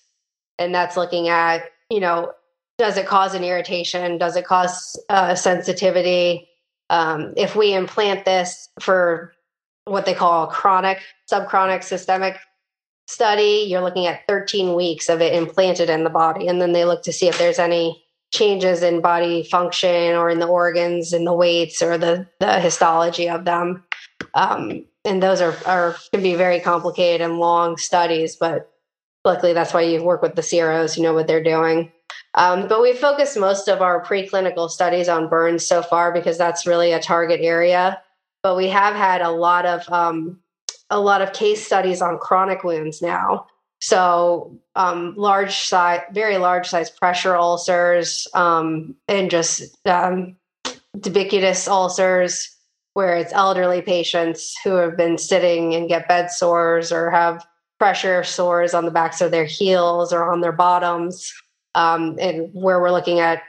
and 0.59 0.73
that's 0.73 0.97
looking 0.97 1.29
at 1.29 1.69
you 1.89 1.99
know 1.99 2.31
does 2.77 2.97
it 2.97 3.07
cause 3.07 3.33
an 3.33 3.43
irritation, 3.43 4.17
does 4.17 4.35
it 4.35 4.45
cause 4.45 4.99
uh, 5.09 5.35
sensitivity? 5.35 6.47
Um, 6.89 7.33
if 7.35 7.55
we 7.55 7.73
implant 7.73 8.23
this 8.23 8.69
for 8.79 9.33
what 9.85 10.05
they 10.05 10.13
call 10.13 10.47
chronic, 10.47 10.99
subchronic, 11.31 11.83
systemic 11.83 12.37
study, 13.07 13.65
you're 13.67 13.81
looking 13.81 14.05
at 14.05 14.27
13 14.27 14.75
weeks 14.75 15.09
of 15.09 15.21
it 15.21 15.33
implanted 15.33 15.89
in 15.89 16.03
the 16.03 16.09
body, 16.09 16.47
and 16.47 16.61
then 16.61 16.73
they 16.73 16.85
look 16.85 17.03
to 17.03 17.13
see 17.13 17.27
if 17.27 17.37
there's 17.37 17.59
any 17.59 18.03
changes 18.33 18.83
in 18.83 19.01
body 19.01 19.43
function 19.43 20.15
or 20.15 20.29
in 20.29 20.39
the 20.39 20.47
organs 20.47 21.13
and 21.13 21.25
the 21.25 21.33
weights 21.33 21.81
or 21.81 21.97
the, 21.97 22.27
the 22.39 22.59
histology 22.59 23.29
of 23.29 23.45
them. 23.45 23.83
Um, 24.33 24.85
and 25.05 25.21
those 25.21 25.41
are, 25.41 25.55
are 25.65 25.95
can 26.11 26.21
be 26.21 26.35
very 26.35 26.59
complicated 26.59 27.21
and 27.21 27.39
long 27.39 27.77
studies, 27.77 28.35
but 28.35 28.71
luckily 29.23 29.53
that's 29.53 29.73
why 29.73 29.81
you 29.81 30.03
work 30.03 30.21
with 30.21 30.35
the 30.35 30.43
CROs, 30.43 30.97
you 30.97 31.03
know 31.03 31.13
what 31.13 31.27
they're 31.27 31.43
doing. 31.43 31.91
Um, 32.33 32.67
but 32.67 32.81
we 32.81 32.93
focused 32.93 33.37
most 33.37 33.67
of 33.67 33.81
our 33.81 34.03
preclinical 34.03 34.69
studies 34.69 35.09
on 35.09 35.29
burns 35.29 35.65
so 35.65 35.81
far 35.81 36.11
because 36.11 36.37
that's 36.37 36.67
really 36.67 36.91
a 36.91 37.01
target 37.01 37.39
area. 37.41 38.01
But 38.43 38.55
we 38.55 38.67
have 38.69 38.95
had 38.95 39.21
a 39.21 39.31
lot 39.31 39.65
of 39.65 39.89
um, 39.91 40.39
a 40.89 40.99
lot 40.99 41.21
of 41.21 41.33
case 41.33 41.65
studies 41.65 42.01
on 42.01 42.17
chronic 42.19 42.63
wounds 42.63 43.01
now. 43.01 43.47
So 43.79 44.59
um, 44.75 45.13
large 45.17 45.55
size, 45.55 46.01
very 46.11 46.37
large 46.37 46.67
size 46.67 46.89
pressure 46.89 47.35
ulcers, 47.35 48.27
um, 48.33 48.95
and 49.07 49.29
just 49.29 49.77
um, 49.87 50.35
ubiquitous 51.03 51.67
ulcers, 51.67 52.55
where 52.97 53.15
it's 53.15 53.31
elderly 53.33 53.79
patients 53.79 54.55
who 54.63 54.71
have 54.71 54.97
been 54.97 55.19
sitting 55.19 55.75
and 55.75 55.87
get 55.87 56.07
bed 56.07 56.31
sores 56.31 56.91
or 56.91 57.11
have 57.11 57.45
pressure 57.77 58.23
sores 58.23 58.73
on 58.73 58.85
the 58.85 58.91
backs 58.91 59.21
of 59.21 59.29
their 59.29 59.45
heels 59.45 60.11
or 60.11 60.31
on 60.31 60.41
their 60.41 60.51
bottoms, 60.51 61.31
um, 61.75 62.17
and 62.19 62.49
where 62.53 62.81
we're 62.81 62.91
looking 62.91 63.19
at, 63.19 63.43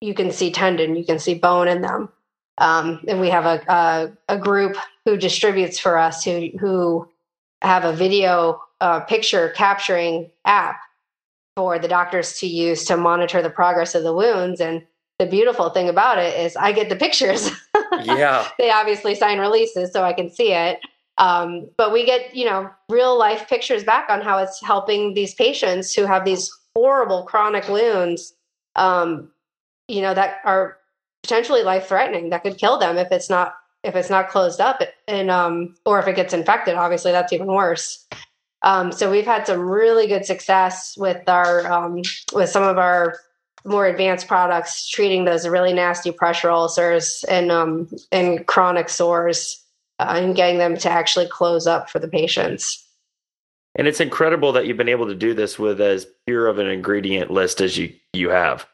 you 0.00 0.14
can 0.14 0.30
see 0.30 0.50
tendon, 0.50 0.96
you 0.96 1.04
can 1.04 1.18
see 1.18 1.34
bone 1.34 1.68
in 1.68 1.82
them. 1.82 2.08
Um, 2.56 3.04
and 3.06 3.20
we 3.20 3.28
have 3.28 3.44
a, 3.44 3.62
a, 3.70 4.36
a 4.36 4.38
group 4.38 4.74
who 5.04 5.18
distributes 5.18 5.78
for 5.78 5.98
us 5.98 6.24
who 6.24 6.48
who 6.58 7.06
have 7.60 7.84
a 7.84 7.92
video 7.92 8.58
uh, 8.80 9.00
picture 9.00 9.50
capturing 9.50 10.30
app 10.46 10.80
for 11.56 11.78
the 11.78 11.88
doctors 11.88 12.38
to 12.38 12.46
use 12.46 12.86
to 12.86 12.96
monitor 12.96 13.42
the 13.42 13.50
progress 13.50 13.94
of 13.94 14.02
the 14.02 14.14
wounds. 14.14 14.62
And 14.62 14.82
the 15.18 15.26
beautiful 15.26 15.70
thing 15.70 15.88
about 15.88 16.18
it 16.18 16.38
is 16.38 16.56
I 16.56 16.72
get 16.72 16.88
the 16.88 16.96
pictures. 16.96 17.50
Yeah. 18.02 18.48
they 18.58 18.70
obviously 18.70 19.14
sign 19.14 19.38
releases 19.38 19.92
so 19.92 20.02
I 20.02 20.12
can 20.12 20.28
see 20.28 20.52
it. 20.52 20.80
Um, 21.16 21.68
but 21.76 21.92
we 21.92 22.04
get, 22.04 22.34
you 22.34 22.44
know, 22.44 22.68
real 22.88 23.16
life 23.16 23.48
pictures 23.48 23.84
back 23.84 24.10
on 24.10 24.20
how 24.20 24.38
it's 24.38 24.60
helping 24.60 25.14
these 25.14 25.32
patients 25.32 25.94
who 25.94 26.04
have 26.04 26.24
these 26.24 26.50
horrible 26.74 27.22
chronic 27.22 27.68
wounds, 27.68 28.34
um, 28.74 29.30
you 29.86 30.02
know, 30.02 30.12
that 30.12 30.38
are 30.44 30.78
potentially 31.22 31.62
life 31.62 31.86
threatening 31.86 32.30
that 32.30 32.42
could 32.42 32.58
kill 32.58 32.78
them 32.78 32.98
if 32.98 33.10
it's 33.12 33.30
not 33.30 33.54
if 33.84 33.94
it's 33.94 34.10
not 34.10 34.28
closed 34.28 34.60
up 34.60 34.82
and 35.08 35.30
um 35.30 35.74
or 35.86 35.98
if 35.98 36.06
it 36.06 36.16
gets 36.16 36.34
infected 36.34 36.74
obviously 36.74 37.12
that's 37.12 37.32
even 37.32 37.46
worse 37.46 38.06
um, 38.64 38.92
so 38.92 39.10
we've 39.10 39.26
had 39.26 39.46
some 39.46 39.60
really 39.60 40.06
good 40.06 40.24
success 40.24 40.96
with 40.96 41.28
our 41.28 41.70
um, 41.70 42.00
with 42.32 42.48
some 42.48 42.62
of 42.62 42.78
our 42.78 43.16
more 43.64 43.86
advanced 43.86 44.28
products 44.28 44.88
treating 44.88 45.24
those 45.24 45.48
really 45.48 45.72
nasty 45.72 46.10
pressure 46.10 46.50
ulcers 46.50 47.24
and 47.28 47.50
um, 47.50 47.88
and 48.12 48.46
chronic 48.46 48.88
sores 48.88 49.62
uh, 49.98 50.14
and 50.16 50.36
getting 50.36 50.58
them 50.58 50.76
to 50.76 50.90
actually 50.90 51.26
close 51.26 51.66
up 51.66 51.88
for 51.90 51.98
the 51.98 52.08
patients. 52.08 52.84
And 53.76 53.88
it's 53.88 54.00
incredible 54.00 54.52
that 54.52 54.66
you've 54.66 54.76
been 54.76 54.88
able 54.88 55.06
to 55.06 55.14
do 55.14 55.34
this 55.34 55.58
with 55.58 55.80
as 55.80 56.06
pure 56.26 56.46
of 56.46 56.58
an 56.58 56.68
ingredient 56.68 57.30
list 57.30 57.60
as 57.60 57.76
you 57.76 57.92
you 58.12 58.30
have. 58.30 58.66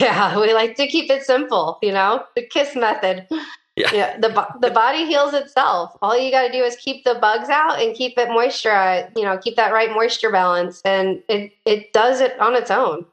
Yeah, 0.00 0.38
we 0.40 0.52
like 0.54 0.76
to 0.76 0.86
keep 0.86 1.10
it 1.10 1.24
simple, 1.24 1.78
you 1.82 1.92
know, 1.92 2.24
the 2.34 2.42
KISS 2.46 2.76
method. 2.76 3.26
Yeah. 3.78 3.90
yeah. 3.92 4.18
The 4.18 4.46
the 4.62 4.70
body 4.70 5.04
heals 5.04 5.34
itself. 5.34 5.98
All 6.00 6.18
you 6.18 6.30
got 6.30 6.46
to 6.46 6.50
do 6.50 6.64
is 6.64 6.76
keep 6.76 7.04
the 7.04 7.16
bugs 7.16 7.50
out 7.50 7.78
and 7.78 7.94
keep 7.94 8.16
it 8.16 8.30
moisturized, 8.30 9.14
You 9.14 9.24
know, 9.24 9.36
keep 9.36 9.54
that 9.56 9.70
right 9.70 9.90
moisture 9.90 10.32
balance, 10.32 10.80
and 10.86 11.22
it 11.28 11.52
it 11.66 11.92
does 11.92 12.22
it 12.22 12.40
on 12.40 12.54
its 12.54 12.70
own. 12.70 13.04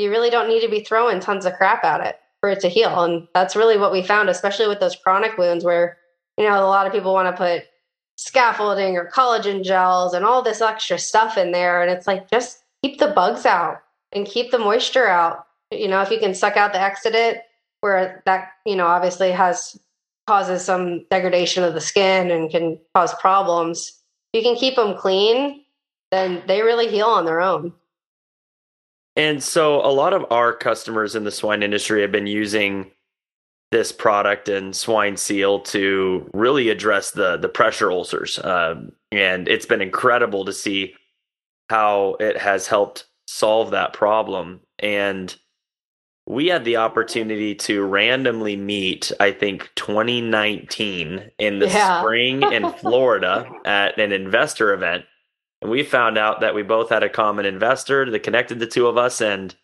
You 0.00 0.10
really 0.10 0.30
don't 0.30 0.48
need 0.48 0.62
to 0.62 0.68
be 0.68 0.80
throwing 0.80 1.20
tons 1.20 1.44
of 1.44 1.52
crap 1.54 1.84
at 1.84 2.00
it 2.00 2.18
for 2.40 2.48
it 2.48 2.60
to 2.60 2.68
heal, 2.68 3.04
and 3.04 3.28
that's 3.34 3.54
really 3.54 3.76
what 3.76 3.92
we 3.92 4.02
found, 4.02 4.30
especially 4.30 4.66
with 4.66 4.80
those 4.80 4.96
chronic 4.96 5.36
wounds, 5.36 5.62
where 5.62 5.98
you 6.38 6.48
know 6.48 6.58
a 6.58 6.66
lot 6.66 6.86
of 6.86 6.92
people 6.92 7.12
want 7.12 7.28
to 7.28 7.36
put 7.36 7.64
scaffolding 8.16 8.96
or 8.96 9.10
collagen 9.10 9.62
gels 9.62 10.14
and 10.14 10.24
all 10.24 10.42
this 10.42 10.62
extra 10.62 10.98
stuff 10.98 11.36
in 11.36 11.52
there, 11.52 11.82
and 11.82 11.90
it's 11.90 12.06
like 12.06 12.30
just 12.30 12.62
keep 12.82 12.98
the 12.98 13.08
bugs 13.08 13.44
out 13.44 13.82
and 14.12 14.26
keep 14.26 14.50
the 14.50 14.58
moisture 14.58 15.06
out. 15.06 15.46
You 15.70 15.88
know, 15.88 16.00
if 16.00 16.10
you 16.10 16.18
can 16.18 16.34
suck 16.34 16.56
out 16.56 16.72
the 16.72 16.78
exudate, 16.78 17.40
where 17.82 18.22
that 18.24 18.52
you 18.64 18.76
know 18.76 18.86
obviously 18.86 19.30
has 19.32 19.78
causes 20.26 20.64
some 20.64 21.04
degradation 21.10 21.62
of 21.62 21.74
the 21.74 21.80
skin 21.80 22.30
and 22.30 22.50
can 22.50 22.78
cause 22.94 23.12
problems. 23.14 24.00
If 24.32 24.42
you 24.42 24.50
can 24.50 24.58
keep 24.58 24.76
them 24.76 24.96
clean, 24.96 25.64
then 26.10 26.42
they 26.46 26.62
really 26.62 26.88
heal 26.88 27.06
on 27.06 27.26
their 27.26 27.40
own. 27.40 27.72
And 29.20 29.42
so 29.42 29.84
a 29.84 29.92
lot 29.92 30.14
of 30.14 30.24
our 30.30 30.50
customers 30.54 31.14
in 31.14 31.24
the 31.24 31.30
swine 31.30 31.62
industry 31.62 32.00
have 32.00 32.10
been 32.10 32.26
using 32.26 32.90
this 33.70 33.92
product 33.92 34.48
and 34.48 34.72
SwineSeal 34.72 35.62
to 35.66 36.26
really 36.32 36.70
address 36.70 37.10
the 37.10 37.36
the 37.36 37.50
pressure 37.50 37.92
ulcers. 37.92 38.38
Um, 38.42 38.92
and 39.12 39.46
it's 39.46 39.66
been 39.66 39.82
incredible 39.82 40.46
to 40.46 40.54
see 40.54 40.94
how 41.68 42.16
it 42.18 42.38
has 42.38 42.66
helped 42.66 43.08
solve 43.26 43.72
that 43.72 43.92
problem. 43.92 44.60
And 44.78 45.36
we 46.26 46.46
had 46.46 46.64
the 46.64 46.78
opportunity 46.78 47.54
to 47.56 47.84
randomly 47.84 48.56
meet, 48.56 49.12
I 49.20 49.32
think 49.32 49.70
2019 49.74 51.30
in 51.38 51.58
the 51.58 51.68
yeah. 51.68 52.00
spring 52.00 52.42
in 52.50 52.72
Florida 52.80 53.46
at 53.66 53.98
an 54.00 54.12
investor 54.12 54.72
event. 54.72 55.04
And 55.62 55.70
we 55.70 55.82
found 55.82 56.16
out 56.16 56.40
that 56.40 56.54
we 56.54 56.62
both 56.62 56.88
had 56.88 57.02
a 57.02 57.08
common 57.08 57.44
investor 57.44 58.10
that 58.10 58.22
connected 58.22 58.58
the 58.58 58.66
two 58.66 58.86
of 58.86 58.96
us. 58.96 59.20
And 59.20 59.54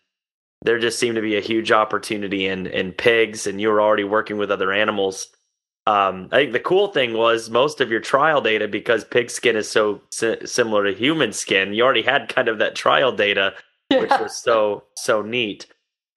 there 0.61 0.79
just 0.79 0.99
seemed 0.99 1.15
to 1.15 1.21
be 1.21 1.37
a 1.37 1.41
huge 1.41 1.71
opportunity 1.71 2.47
in, 2.47 2.67
in 2.67 2.91
pigs, 2.91 3.47
and 3.47 3.61
you 3.61 3.69
were 3.69 3.81
already 3.81 4.03
working 4.03 4.37
with 4.37 4.51
other 4.51 4.71
animals. 4.71 5.27
Um, 5.85 6.27
I 6.31 6.37
think 6.37 6.53
the 6.53 6.59
cool 6.59 6.89
thing 6.89 7.13
was 7.13 7.49
most 7.49 7.79
of 7.79 7.89
your 7.89 8.01
trial 8.01 8.41
data, 8.41 8.67
because 8.67 9.05
pig 9.05 9.29
skin 9.29 9.55
is 9.55 9.69
so 9.69 10.01
si- 10.11 10.45
similar 10.45 10.83
to 10.83 10.97
human 10.97 11.31
skin, 11.31 11.73
you 11.73 11.83
already 11.83 12.01
had 12.01 12.27
kind 12.27 12.49
of 12.49 12.59
that 12.59 12.75
trial 12.75 13.11
data, 13.11 13.53
yeah. 13.89 14.01
which 14.01 14.09
was 14.09 14.35
so, 14.35 14.83
so 14.97 15.21
neat. 15.21 15.67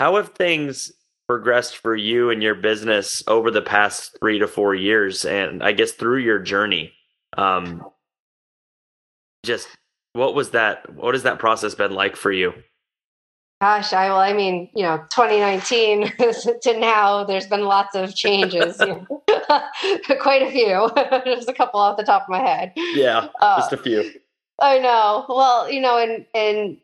How 0.00 0.16
have 0.16 0.30
things 0.30 0.90
progressed 1.28 1.76
for 1.76 1.94
you 1.94 2.30
and 2.30 2.42
your 2.42 2.56
business 2.56 3.22
over 3.28 3.50
the 3.50 3.62
past 3.62 4.16
three 4.18 4.40
to 4.40 4.48
four 4.48 4.74
years, 4.74 5.24
and 5.24 5.62
I 5.62 5.72
guess 5.72 5.92
through 5.92 6.18
your 6.18 6.40
journey? 6.40 6.92
Um, 7.36 7.84
just 9.44 9.68
What 10.12 10.34
was 10.34 10.50
that? 10.50 10.92
What 10.94 11.14
has 11.14 11.22
that 11.22 11.38
process 11.38 11.74
been 11.74 11.92
like 11.92 12.16
for 12.16 12.32
you? 12.32 12.54
Gosh, 13.60 13.92
I 13.92 14.08
well, 14.08 14.18
I 14.18 14.32
mean, 14.32 14.70
you 14.74 14.82
know, 14.82 14.98
2019 15.14 16.12
to 16.62 16.78
now, 16.78 17.24
there's 17.24 17.46
been 17.46 17.64
lots 17.64 17.94
of 17.94 18.14
changes. 18.14 18.78
Quite 20.20 20.42
a 20.42 20.50
few. 20.50 20.90
There's 21.24 21.48
a 21.48 21.52
couple 21.52 21.80
off 21.80 21.96
the 21.96 22.04
top 22.04 22.22
of 22.22 22.28
my 22.28 22.38
head. 22.38 22.72
Yeah, 22.76 23.28
uh, 23.40 23.58
just 23.58 23.72
a 23.72 23.76
few. 23.76 24.12
I 24.62 24.78
know. 24.78 25.26
Well, 25.28 25.70
you 25.70 25.80
know, 25.80 25.98
and 25.98 26.24
and 26.34 26.78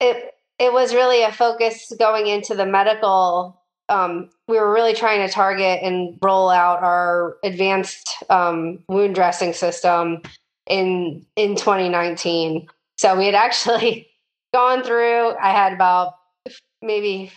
it 0.00 0.34
it 0.58 0.72
was 0.72 0.94
really 0.94 1.22
a 1.22 1.32
focus 1.32 1.92
going 1.98 2.26
into 2.26 2.54
the 2.54 2.66
medical. 2.66 3.62
Um, 3.88 4.28
we 4.46 4.58
were 4.58 4.72
really 4.72 4.94
trying 4.94 5.26
to 5.26 5.32
target 5.32 5.80
and 5.82 6.18
roll 6.22 6.50
out 6.50 6.82
our 6.82 7.38
advanced 7.42 8.22
um, 8.28 8.80
wound 8.88 9.14
dressing 9.14 9.52
system 9.52 10.22
in 10.70 11.26
in 11.36 11.56
2019. 11.56 12.66
So 12.96 13.18
we 13.18 13.26
had 13.26 13.34
actually 13.34 14.08
gone 14.54 14.82
through. 14.82 15.34
I 15.36 15.50
had 15.50 15.74
about 15.74 16.14
maybe 16.80 17.32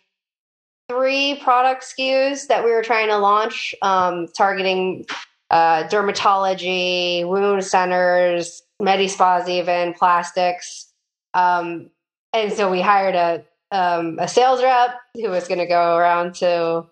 three 0.89 1.39
product 1.43 1.83
SKUs 1.83 2.47
that 2.47 2.63
we 2.63 2.71
were 2.71 2.83
trying 2.83 3.07
to 3.09 3.17
launch, 3.17 3.73
um, 3.81 4.27
targeting 4.37 5.05
uh, 5.49 5.83
dermatology, 5.87 7.27
wound 7.27 7.65
centers, 7.65 8.61
med 8.79 9.09
spas, 9.09 9.49
even 9.49 9.93
plastics. 9.93 10.91
Um, 11.33 11.89
and 12.31 12.53
so 12.53 12.71
we 12.71 12.81
hired 12.81 13.15
a 13.15 13.43
um, 13.75 14.19
a 14.19 14.27
sales 14.27 14.61
rep 14.61 14.95
who 15.15 15.29
was 15.29 15.47
going 15.47 15.59
to 15.59 15.65
go 15.65 15.97
around 15.97 16.35
to 16.35 16.85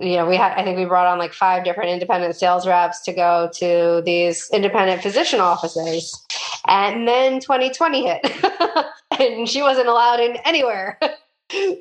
you 0.00 0.16
know 0.16 0.26
we 0.26 0.36
had 0.36 0.52
i 0.58 0.64
think 0.64 0.76
we 0.76 0.84
brought 0.84 1.06
on 1.06 1.18
like 1.18 1.32
five 1.32 1.64
different 1.64 1.90
independent 1.90 2.34
sales 2.34 2.66
reps 2.66 3.02
to 3.02 3.12
go 3.12 3.50
to 3.54 4.02
these 4.04 4.48
independent 4.52 5.02
physician 5.02 5.40
offices. 5.40 6.18
And 6.66 7.08
then 7.08 7.40
2020 7.40 8.06
hit. 8.06 8.42
And 9.20 9.46
she 9.46 9.60
wasn't 9.60 9.88
allowed 9.88 10.20
in 10.20 10.36
anywhere. 10.44 10.98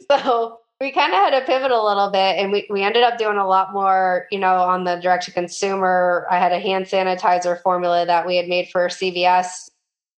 So 0.10 0.60
we 0.82 0.92
kind 0.92 1.14
of 1.14 1.20
had 1.20 1.40
to 1.40 1.46
pivot 1.46 1.72
a 1.72 1.82
little 1.82 2.10
bit 2.12 2.36
and 2.38 2.52
we, 2.52 2.68
we 2.70 2.84
ended 2.84 3.04
up 3.04 3.18
doing 3.18 3.38
a 3.38 3.48
lot 3.48 3.72
more 3.72 4.28
you 4.32 4.38
know 4.38 4.56
on 4.56 4.84
the 4.84 4.98
direct 4.98 5.24
to 5.26 5.32
consumer. 5.32 6.28
I 6.30 6.40
had 6.40 6.52
a 6.52 6.60
hand 6.60 6.88
sanitizer 6.88 7.62
formula 7.62 8.06
that 8.06 8.28
we 8.28 8.36
had 8.36 8.50
made 8.50 8.68
for 8.68 8.88
cvs 8.90 9.70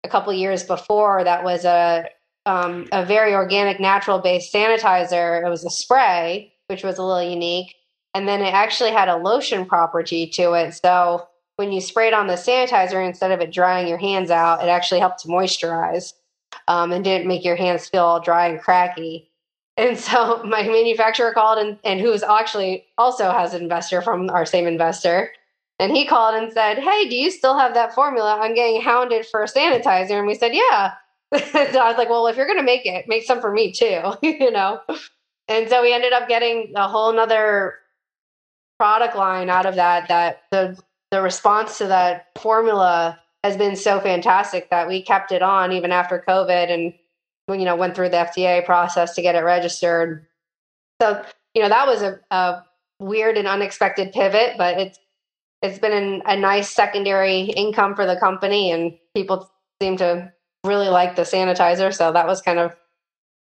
a 0.04 0.10
couple 0.10 0.34
years 0.34 0.64
before 0.64 1.24
that 1.24 1.44
was 1.44 1.66
a 1.66 2.08
um, 2.48 2.88
a 2.92 3.06
very 3.06 3.36
organic 3.36 3.80
natural 3.80 4.18
based 4.18 4.52
sanitizer. 4.52 5.46
It 5.46 5.50
was 5.50 5.64
a 5.64 5.70
spray 5.70 6.52
which 6.66 6.84
was 6.84 6.98
a 6.98 7.04
little 7.04 7.30
unique 7.30 7.76
and 8.14 8.28
then 8.28 8.42
it 8.42 8.54
actually 8.54 8.92
had 8.92 9.10
a 9.10 9.18
lotion 9.18 9.66
property 9.66 10.28
to 10.28 10.54
it. 10.54 10.74
So 10.74 11.28
when 11.56 11.72
you 11.72 11.82
sprayed 11.82 12.14
on 12.14 12.28
the 12.28 12.34
sanitizer, 12.34 13.06
instead 13.06 13.32
of 13.32 13.40
it 13.42 13.52
drying 13.52 13.88
your 13.88 13.98
hands 13.98 14.32
out, 14.32 14.64
it 14.64 14.70
actually 14.70 15.00
helped 15.00 15.20
to 15.22 15.28
moisturize 15.28 16.14
um, 16.68 16.92
and 16.92 17.04
didn't 17.04 17.28
make 17.28 17.44
your 17.44 17.56
hands 17.56 17.90
feel 17.90 18.04
all 18.04 18.20
dry 18.20 18.48
and 18.48 18.62
cracky. 18.62 19.30
And 19.78 19.98
so 19.98 20.44
my 20.46 20.64
manufacturer 20.64 21.34
called 21.34 21.60
and, 21.60 21.78
and 21.84 22.00
who's 22.00 22.24
actually 22.24 22.86
also 22.98 23.32
has 23.32 23.54
an 23.54 23.64
investor 23.64 24.02
from 24.02 24.30
our 24.30 24.46
same 24.46 24.68
investor. 24.68 25.32
And 25.80 25.92
he 25.92 26.06
called 26.06 26.36
and 26.36 26.54
said, 26.54 26.78
Hey, 26.78 27.10
do 27.10 27.16
you 27.16 27.32
still 27.32 27.58
have 27.58 27.74
that 27.74 27.94
formula? 27.94 28.38
I'm 28.40 28.54
getting 28.54 28.82
hounded 28.82 29.26
for 29.26 29.44
a 29.44 29.48
sanitizer. 29.48 30.18
And 30.18 30.28
we 30.28 30.36
said, 30.36 30.54
Yeah. 30.54 30.94
so 31.36 31.80
I 31.80 31.88
was 31.88 31.98
like, 31.98 32.10
Well, 32.10 32.28
if 32.28 32.38
you're 32.38 32.46
going 32.46 32.60
to 32.60 32.64
make 32.64 32.86
it, 32.86 33.08
make 33.08 33.24
some 33.24 33.42
for 33.42 33.52
me 33.52 33.72
too, 33.72 34.14
you 34.22 34.52
know? 34.52 34.80
And 35.48 35.68
so 35.68 35.82
we 35.82 35.94
ended 35.94 36.14
up 36.14 36.28
getting 36.30 36.72
a 36.76 36.88
whole 36.88 37.12
nother 37.12 37.74
product 38.84 39.16
line 39.16 39.50
out 39.50 39.66
of 39.66 39.76
that 39.76 40.10
that 40.10 40.42
the 40.52 40.78
the 41.10 41.22
response 41.22 41.78
to 41.78 41.88
that 41.88 42.28
formula 42.38 43.18
has 43.42 43.56
been 43.56 43.78
so 43.78 44.02
fantastic 44.02 44.70
that 44.72 44.90
we 44.90 45.02
kept 45.02 45.32
it 45.32 45.42
on 45.42 45.72
even 45.72 45.94
after 45.94 46.22
COVID 46.28 46.70
and 46.70 46.94
you 47.58 47.64
know 47.64 47.78
went 47.78 47.96
through 47.96 48.10
the 48.10 48.18
FDA 48.18 48.66
process 48.66 49.16
to 49.16 49.22
get 49.22 49.36
it 49.36 49.40
registered. 49.40 50.28
So 51.02 51.24
you 51.54 51.62
know 51.62 51.70
that 51.70 51.88
was 51.88 52.02
a, 52.02 52.20
a 52.30 52.66
weird 53.00 53.38
and 53.38 53.48
unexpected 53.48 54.12
pivot, 54.12 54.58
but 54.58 54.78
it's 54.78 55.00
it's 55.62 55.80
been 55.80 55.94
an, 55.94 56.22
a 56.26 56.36
nice 56.36 56.70
secondary 56.70 57.44
income 57.44 57.96
for 57.96 58.06
the 58.06 58.18
company, 58.18 58.70
and 58.70 58.98
people 59.16 59.50
seem 59.82 59.96
to 59.96 60.30
really 60.66 60.90
like 60.90 61.16
the 61.16 61.22
sanitizer. 61.22 61.96
So 61.96 62.12
that 62.12 62.28
was 62.28 62.42
kind 62.42 62.60
of 62.60 62.76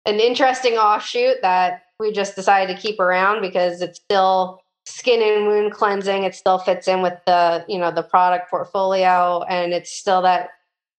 an 0.05 0.21
interesting 0.21 0.75
offshoot 0.75 1.41
that 1.41 1.83
we 1.99 2.13
just 2.13 2.37
decided 2.37 2.73
to 2.73 2.81
keep 2.81 3.01
around 3.01 3.41
because 3.41 3.81
it's 3.81 3.99
still 3.99 4.62
skin 4.85 5.21
and 5.21 5.47
wound 5.47 5.71
cleansing 5.71 6.23
it 6.23 6.35
still 6.35 6.57
fits 6.57 6.87
in 6.87 7.01
with 7.01 7.17
the 7.25 7.65
you 7.67 7.77
know 7.77 7.91
the 7.91 8.03
product 8.03 8.49
portfolio 8.49 9.41
and 9.43 9.73
it's 9.73 9.91
still 9.91 10.21
that 10.21 10.49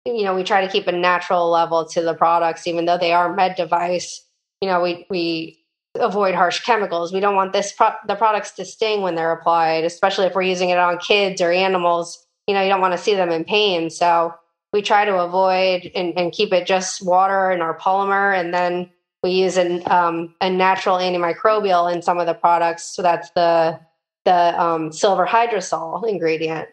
you 0.05 0.23
know 0.25 0.35
we 0.35 0.42
try 0.42 0.64
to 0.64 0.73
keep 0.73 0.87
a 0.87 0.92
natural 0.92 1.51
level 1.51 1.87
to 1.87 2.03
the 2.03 2.14
products 2.14 2.66
even 2.66 2.87
though 2.87 2.99
they 2.99 3.12
are 3.12 3.35
med 3.35 3.55
device 3.57 4.25
you 4.61 4.68
know 4.68 4.81
we 4.83 5.07
we 5.11 5.64
avoid 6.01 6.35
harsh 6.35 6.61
chemicals. 6.61 7.12
We 7.12 7.20
don't 7.20 7.37
want 7.37 7.53
this 7.53 7.73
pro- 7.73 7.94
the 8.07 8.16
products 8.16 8.53
to 8.53 8.64
sting 8.64 9.03
when 9.03 9.14
they're 9.14 9.33
applied 9.33 9.85
especially 9.85 10.27
if 10.27 10.35
we're 10.35 10.42
using 10.42 10.70
it 10.70 10.79
on 10.79 10.99
kids 10.99 11.40
or 11.40 11.53
animals. 11.53 12.25
You 12.47 12.55
know 12.55 12.62
you 12.62 12.68
don't 12.68 12.81
want 12.81 12.92
to 12.92 12.99
see 12.99 13.14
them 13.14 13.31
in 13.31 13.44
pain 13.44 13.90
so 13.90 14.35
we 14.73 14.83
try 14.83 15.05
to 15.05 15.18
avoid 15.18 15.90
and, 15.94 16.18
and 16.18 16.33
keep 16.33 16.53
it 16.53 16.66
just 16.66 17.05
water 17.05 17.51
and 17.51 17.62
our 17.62 17.79
polymer 17.79 18.38
and 18.38 18.53
then 18.53 18.90
we 19.24 19.30
use 19.30 19.56
an, 19.56 19.82
um, 19.90 20.34
a 20.42 20.50
natural 20.50 20.98
antimicrobial 20.98 21.90
in 21.90 22.02
some 22.02 22.18
of 22.18 22.26
the 22.26 22.34
products. 22.34 22.84
So 22.94 23.02
that's 23.02 23.30
the 23.30 23.80
the 24.26 24.62
um, 24.62 24.92
silver 24.92 25.26
hydrosol 25.26 26.06
ingredient, 26.08 26.68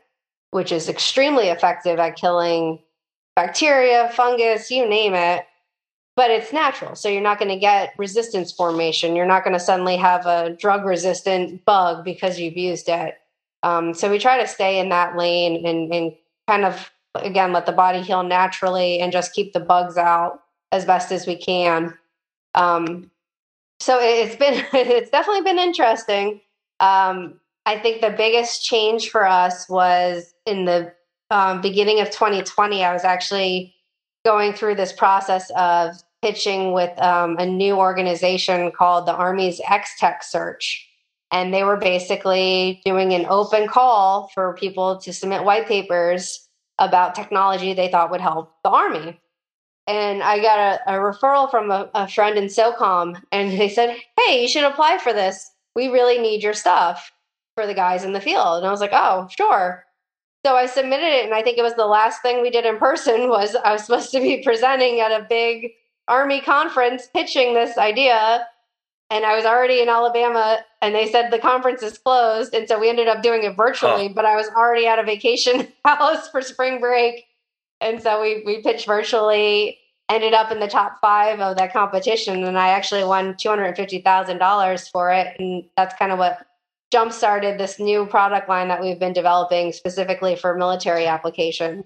which 0.51 0.71
is 0.71 0.87
extremely 0.87 1.47
effective 1.47 1.97
at 1.99 2.15
killing 2.15 2.79
bacteria, 3.35 4.09
fungus, 4.13 4.69
you 4.69 4.87
name 4.87 5.13
it. 5.13 5.45
But 6.17 6.29
it's 6.29 6.51
natural, 6.51 6.95
so 6.95 7.07
you're 7.07 7.21
not 7.21 7.39
going 7.39 7.51
to 7.51 7.57
get 7.57 7.93
resistance 7.97 8.51
formation. 8.51 9.15
You're 9.15 9.25
not 9.25 9.45
going 9.45 9.53
to 9.53 9.59
suddenly 9.59 9.95
have 9.95 10.25
a 10.25 10.55
drug 10.59 10.83
resistant 10.85 11.63
bug 11.63 12.03
because 12.03 12.37
you've 12.37 12.57
used 12.57 12.89
it. 12.89 13.15
Um, 13.63 13.93
so 13.93 14.11
we 14.11 14.19
try 14.19 14.41
to 14.41 14.47
stay 14.47 14.79
in 14.79 14.89
that 14.89 15.15
lane 15.15 15.65
and, 15.65 15.93
and 15.93 16.13
kind 16.49 16.65
of 16.65 16.91
again 17.15 17.53
let 17.53 17.65
the 17.65 17.71
body 17.71 18.01
heal 18.01 18.23
naturally 18.23 18.99
and 18.99 19.13
just 19.13 19.33
keep 19.33 19.53
the 19.53 19.59
bugs 19.61 19.97
out 19.97 20.41
as 20.73 20.83
best 20.83 21.13
as 21.13 21.25
we 21.25 21.37
can. 21.37 21.97
Um, 22.55 23.11
so 23.79 23.99
it's 23.99 24.35
been 24.35 24.63
it's 24.73 25.09
definitely 25.09 25.41
been 25.41 25.59
interesting. 25.59 26.41
Um, 26.79 27.39
I 27.65 27.77
think 27.77 28.01
the 28.01 28.09
biggest 28.09 28.63
change 28.63 29.09
for 29.09 29.25
us 29.25 29.69
was 29.69 30.33
in 30.45 30.65
the 30.65 30.93
um, 31.29 31.61
beginning 31.61 31.99
of 32.01 32.09
2020. 32.09 32.83
I 32.83 32.93
was 32.93 33.03
actually 33.03 33.75
going 34.25 34.53
through 34.53 34.75
this 34.75 34.93
process 34.93 35.49
of 35.55 35.95
pitching 36.21 36.73
with 36.73 36.97
um, 37.01 37.37
a 37.37 37.45
new 37.45 37.75
organization 37.75 38.71
called 38.71 39.07
the 39.07 39.13
Army's 39.13 39.59
xTechSearch. 39.61 40.77
And 41.31 41.53
they 41.53 41.63
were 41.63 41.77
basically 41.77 42.81
doing 42.83 43.13
an 43.13 43.25
open 43.29 43.67
call 43.67 44.29
for 44.33 44.53
people 44.53 44.97
to 44.99 45.13
submit 45.13 45.43
white 45.43 45.67
papers 45.67 46.47
about 46.77 47.15
technology 47.15 47.73
they 47.73 47.87
thought 47.87 48.11
would 48.11 48.21
help 48.21 48.53
the 48.63 48.69
Army 48.69 49.19
and 49.87 50.21
I 50.21 50.39
got 50.39 50.59
a, 50.59 50.95
a 50.95 50.99
referral 50.99 51.49
from 51.49 51.71
a, 51.71 51.89
a, 51.93 52.07
friend 52.07 52.37
in 52.37 52.45
SOCOM, 52.45 53.21
and 53.31 53.59
they 53.59 53.69
said, 53.69 53.97
"Hey, 54.19 54.41
you 54.41 54.47
should 54.47 54.63
apply 54.63 54.97
for 54.97 55.13
this. 55.13 55.51
We 55.75 55.87
really 55.87 56.19
need 56.19 56.43
your 56.43 56.53
stuff 56.53 57.11
for 57.55 57.65
the 57.65 57.73
guys 57.73 58.03
in 58.03 58.13
the 58.13 58.21
field." 58.21 58.57
And 58.57 58.67
I 58.67 58.71
was 58.71 58.81
like, 58.81 58.93
"Oh, 58.93 59.27
sure." 59.35 59.85
So 60.45 60.55
I 60.55 60.65
submitted 60.65 61.05
it, 61.05 61.25
and 61.25 61.33
I 61.33 61.41
think 61.41 61.57
it 61.57 61.63
was 61.63 61.75
the 61.75 61.85
last 61.85 62.21
thing 62.21 62.41
we 62.41 62.49
did 62.49 62.65
in 62.65 62.77
person. 62.77 63.29
Was 63.29 63.55
I 63.55 63.73
was 63.73 63.85
supposed 63.85 64.11
to 64.11 64.19
be 64.19 64.43
presenting 64.43 64.99
at 64.99 65.11
a 65.11 65.25
big 65.27 65.71
Army 66.07 66.41
conference 66.41 67.07
pitching 67.13 67.53
this 67.53 67.77
idea, 67.77 68.47
and 69.09 69.25
I 69.25 69.35
was 69.35 69.45
already 69.45 69.81
in 69.81 69.89
Alabama, 69.89 70.59
and 70.81 70.95
they 70.95 71.11
said 71.11 71.31
the 71.31 71.39
conference 71.39 71.83
is 71.83 71.97
closed, 71.97 72.53
and 72.53 72.67
so 72.67 72.79
we 72.79 72.89
ended 72.89 73.07
up 73.07 73.21
doing 73.21 73.43
it 73.43 73.55
virtually. 73.55 74.09
But 74.09 74.25
I 74.25 74.35
was 74.35 74.47
already 74.49 74.87
at 74.87 74.99
a 74.99 75.03
vacation 75.03 75.67
house 75.85 76.29
for 76.29 76.41
spring 76.41 76.79
break 76.79 77.25
and 77.81 78.01
so 78.01 78.21
we 78.21 78.43
we 78.45 78.61
pitched 78.61 78.85
virtually 78.85 79.77
ended 80.09 80.33
up 80.33 80.51
in 80.51 80.59
the 80.59 80.67
top 80.67 80.99
five 80.99 81.39
of 81.39 81.55
that 81.57 81.71
competition 81.71 82.43
and 82.43 82.57
i 82.57 82.69
actually 82.69 83.03
won 83.03 83.33
$250000 83.35 84.91
for 84.91 85.11
it. 85.11 85.35
And 85.39 85.63
that's 85.77 85.95
kind 85.95 86.11
of 86.11 86.19
what 86.19 86.45
jump 86.91 87.13
started 87.13 87.57
this 87.57 87.79
new 87.79 88.05
product 88.05 88.49
line 88.49 88.67
that 88.67 88.81
we've 88.81 88.99
been 88.99 89.13
developing 89.13 89.71
specifically 89.71 90.35
for 90.35 90.57
military 90.57 91.07
application. 91.07 91.85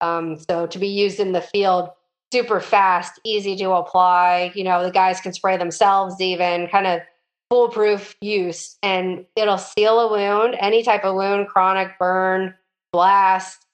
Um, 0.00 0.38
so 0.48 0.66
to 0.68 0.78
be 0.78 0.86
used 0.86 1.18
in 1.18 1.32
the 1.32 1.40
field 1.40 1.90
super 2.32 2.60
fast 2.60 3.20
easy 3.24 3.54
to 3.54 3.70
apply 3.70 4.50
you 4.56 4.64
know 4.64 4.82
the 4.82 4.90
guys 4.90 5.20
can 5.20 5.32
spray 5.32 5.56
themselves 5.56 6.20
even 6.20 6.66
kind 6.66 6.84
of 6.84 7.00
foolproof 7.48 8.16
use 8.20 8.76
and 8.82 9.24
it'll 9.36 9.58
seal 9.58 10.00
a 10.00 10.10
wound 10.10 10.56
any 10.58 10.82
type 10.82 11.04
of 11.04 11.14
wound 11.14 11.46
chronic 11.46 11.96
burn 11.96 12.52
blast 12.92 13.64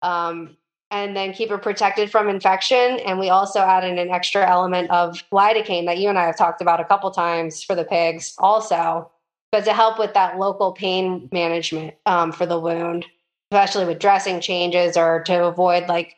um, 0.00 0.56
and 0.90 1.16
then 1.16 1.32
keep 1.32 1.50
it 1.50 1.62
protected 1.62 2.10
from 2.10 2.28
infection. 2.28 3.00
And 3.00 3.18
we 3.18 3.28
also 3.28 3.60
added 3.60 3.98
an 3.98 4.10
extra 4.10 4.48
element 4.48 4.90
of 4.90 5.22
lidocaine 5.32 5.86
that 5.86 5.98
you 5.98 6.08
and 6.08 6.18
I 6.18 6.26
have 6.26 6.38
talked 6.38 6.60
about 6.62 6.80
a 6.80 6.84
couple 6.84 7.10
times 7.10 7.62
for 7.62 7.74
the 7.74 7.84
pigs, 7.84 8.34
also, 8.38 9.10
but 9.50 9.64
to 9.64 9.72
help 9.72 9.98
with 9.98 10.14
that 10.14 10.38
local 10.38 10.72
pain 10.72 11.28
management 11.32 11.94
um, 12.06 12.32
for 12.32 12.46
the 12.46 12.60
wound, 12.60 13.04
especially 13.50 13.84
with 13.84 13.98
dressing 13.98 14.40
changes 14.40 14.96
or 14.96 15.22
to 15.24 15.44
avoid 15.44 15.88
like 15.88 16.16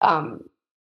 um, 0.00 0.42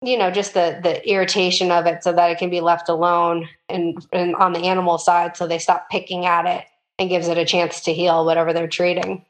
you 0.01 0.17
know 0.17 0.29
just 0.29 0.53
the 0.53 0.79
the 0.83 1.09
irritation 1.09 1.71
of 1.71 1.85
it 1.85 2.03
so 2.03 2.11
that 2.11 2.29
it 2.29 2.37
can 2.37 2.49
be 2.49 2.61
left 2.61 2.89
alone 2.89 3.47
and, 3.69 4.05
and 4.11 4.35
on 4.35 4.53
the 4.53 4.65
animal 4.65 4.97
side 4.97 5.35
so 5.35 5.47
they 5.47 5.57
stop 5.57 5.89
picking 5.89 6.25
at 6.25 6.45
it 6.45 6.65
and 6.99 7.09
gives 7.09 7.27
it 7.27 7.37
a 7.37 7.45
chance 7.45 7.81
to 7.81 7.93
heal 7.93 8.25
whatever 8.25 8.53
they're 8.53 8.67
treating 8.67 9.25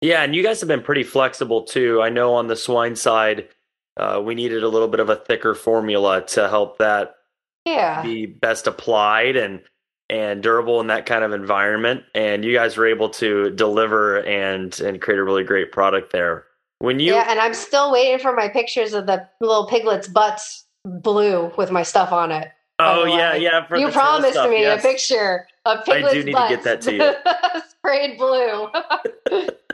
yeah 0.00 0.22
and 0.22 0.34
you 0.34 0.42
guys 0.42 0.60
have 0.60 0.68
been 0.68 0.82
pretty 0.82 1.04
flexible 1.04 1.62
too. 1.62 2.02
I 2.02 2.08
know 2.08 2.34
on 2.34 2.46
the 2.46 2.56
swine 2.56 2.96
side 2.96 3.48
uh, 3.96 4.20
we 4.24 4.34
needed 4.34 4.62
a 4.62 4.68
little 4.68 4.88
bit 4.88 5.00
of 5.00 5.08
a 5.08 5.16
thicker 5.16 5.54
formula 5.54 6.24
to 6.28 6.48
help 6.48 6.78
that 6.78 7.16
yeah. 7.64 8.02
be 8.02 8.26
best 8.26 8.66
applied 8.66 9.36
and 9.36 9.60
and 10.10 10.42
durable 10.42 10.80
in 10.80 10.86
that 10.86 11.04
kind 11.04 11.22
of 11.22 11.32
environment 11.32 12.02
and 12.14 12.42
you 12.42 12.54
guys 12.54 12.78
were 12.78 12.86
able 12.86 13.10
to 13.10 13.50
deliver 13.50 14.18
and 14.24 14.80
and 14.80 15.02
create 15.02 15.18
a 15.18 15.24
really 15.24 15.44
great 15.44 15.72
product 15.72 16.12
there. 16.12 16.44
When 16.80 17.00
you 17.00 17.12
yeah 17.12 17.26
and 17.28 17.40
i'm 17.40 17.54
still 17.54 17.90
waiting 17.90 18.20
for 18.20 18.32
my 18.32 18.48
pictures 18.48 18.92
of 18.94 19.06
the 19.06 19.28
little 19.40 19.66
piglets 19.66 20.06
butts 20.06 20.64
blue 20.84 21.50
with 21.58 21.72
my 21.72 21.82
stuff 21.82 22.12
on 22.12 22.30
it 22.30 22.52
oh 22.78 23.04
yeah 23.04 23.34
yeah 23.34 23.66
you 23.76 23.90
promised 23.90 24.34
stuff, 24.34 24.48
me 24.48 24.60
yes. 24.60 24.78
a 24.78 24.86
picture 24.86 25.48
of 25.64 25.84
piglets 25.84 26.14
I 26.14 26.18
do 26.18 26.24
need 26.24 26.32
butts 26.32 26.50
to 26.50 26.56
get 26.56 26.64
that 26.64 26.80
to 26.82 26.94
you. 26.94 27.60
sprayed 27.70 28.16
blue 28.16 28.68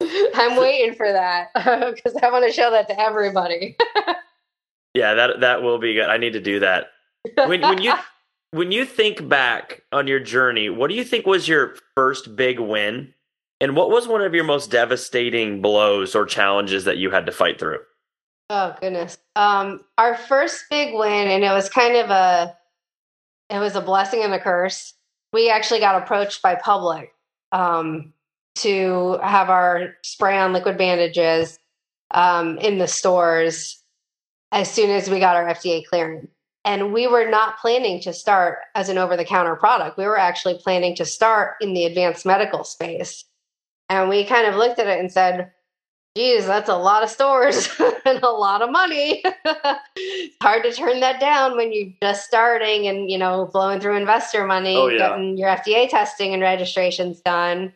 i'm 0.34 0.56
waiting 0.56 0.94
for 0.94 1.10
that 1.10 1.48
because 1.54 2.16
i 2.22 2.30
want 2.30 2.44
to 2.44 2.52
show 2.52 2.70
that 2.70 2.88
to 2.88 3.00
everybody 3.00 3.76
yeah 4.94 5.14
that 5.14 5.40
that 5.40 5.62
will 5.62 5.78
be 5.78 5.94
good 5.94 6.08
i 6.08 6.16
need 6.16 6.32
to 6.32 6.40
do 6.40 6.60
that 6.60 6.86
when 7.36 7.60
when 7.62 7.80
you 7.80 7.94
when 8.54 8.70
you 8.70 8.84
think 8.84 9.28
back 9.28 9.82
on 9.90 10.06
your 10.06 10.20
journey, 10.20 10.70
what 10.70 10.88
do 10.88 10.94
you 10.94 11.02
think 11.02 11.26
was 11.26 11.48
your 11.48 11.74
first 11.96 12.36
big 12.36 12.60
win? 12.60 13.12
And 13.60 13.74
what 13.74 13.90
was 13.90 14.06
one 14.06 14.20
of 14.20 14.32
your 14.32 14.44
most 14.44 14.70
devastating 14.70 15.60
blows 15.60 16.14
or 16.14 16.24
challenges 16.24 16.84
that 16.84 16.96
you 16.96 17.10
had 17.10 17.26
to 17.26 17.32
fight 17.32 17.58
through? 17.58 17.80
Oh 18.50 18.76
goodness. 18.80 19.18
Um 19.34 19.80
our 19.98 20.16
first 20.16 20.66
big 20.70 20.94
win 20.94 21.28
and 21.28 21.42
it 21.42 21.50
was 21.50 21.68
kind 21.68 21.96
of 21.96 22.10
a 22.10 22.56
it 23.50 23.58
was 23.58 23.74
a 23.74 23.80
blessing 23.80 24.22
and 24.22 24.32
a 24.32 24.38
curse. 24.38 24.94
We 25.32 25.50
actually 25.50 25.80
got 25.80 26.00
approached 26.00 26.40
by 26.40 26.54
Publix 26.54 27.08
um 27.50 28.12
to 28.56 29.18
have 29.22 29.50
our 29.50 29.94
spray 30.02 30.38
on 30.38 30.52
liquid 30.52 30.78
bandages 30.78 31.58
um 32.10 32.58
in 32.58 32.78
the 32.78 32.86
stores 32.86 33.82
as 34.52 34.70
soon 34.70 34.90
as 34.90 35.10
we 35.10 35.18
got 35.18 35.36
our 35.36 35.46
FDA 35.46 35.84
clearance. 35.84 36.28
And 36.64 36.94
we 36.94 37.06
were 37.06 37.28
not 37.28 37.58
planning 37.58 38.00
to 38.02 38.12
start 38.12 38.60
as 38.74 38.88
an 38.88 38.96
over 38.96 39.16
the 39.16 39.24
counter 39.24 39.56
product. 39.56 39.98
We 39.98 40.06
were 40.06 40.18
actually 40.18 40.58
planning 40.62 40.94
to 40.96 41.04
start 41.04 41.56
in 41.60 41.74
the 41.74 41.84
advanced 41.84 42.24
medical 42.24 42.64
space. 42.64 43.24
And 43.90 44.08
we 44.08 44.24
kind 44.24 44.46
of 44.46 44.54
looked 44.54 44.78
at 44.78 44.86
it 44.86 44.98
and 44.98 45.12
said, 45.12 45.50
geez, 46.16 46.46
that's 46.46 46.70
a 46.70 46.76
lot 46.76 47.02
of 47.02 47.10
stores 47.10 47.68
and 48.06 48.22
a 48.22 48.30
lot 48.30 48.62
of 48.62 48.70
money. 48.70 49.22
it's 49.24 50.36
hard 50.42 50.62
to 50.62 50.72
turn 50.72 51.00
that 51.00 51.20
down 51.20 51.56
when 51.56 51.72
you're 51.72 51.92
just 52.00 52.24
starting 52.24 52.86
and, 52.86 53.10
you 53.10 53.18
know, 53.18 53.50
blowing 53.52 53.80
through 53.80 53.96
investor 53.96 54.46
money, 54.46 54.76
oh, 54.76 54.88
yeah. 54.88 55.10
getting 55.10 55.36
your 55.36 55.48
FDA 55.48 55.88
testing 55.88 56.32
and 56.32 56.42
registrations 56.42 57.20
done. 57.20 57.74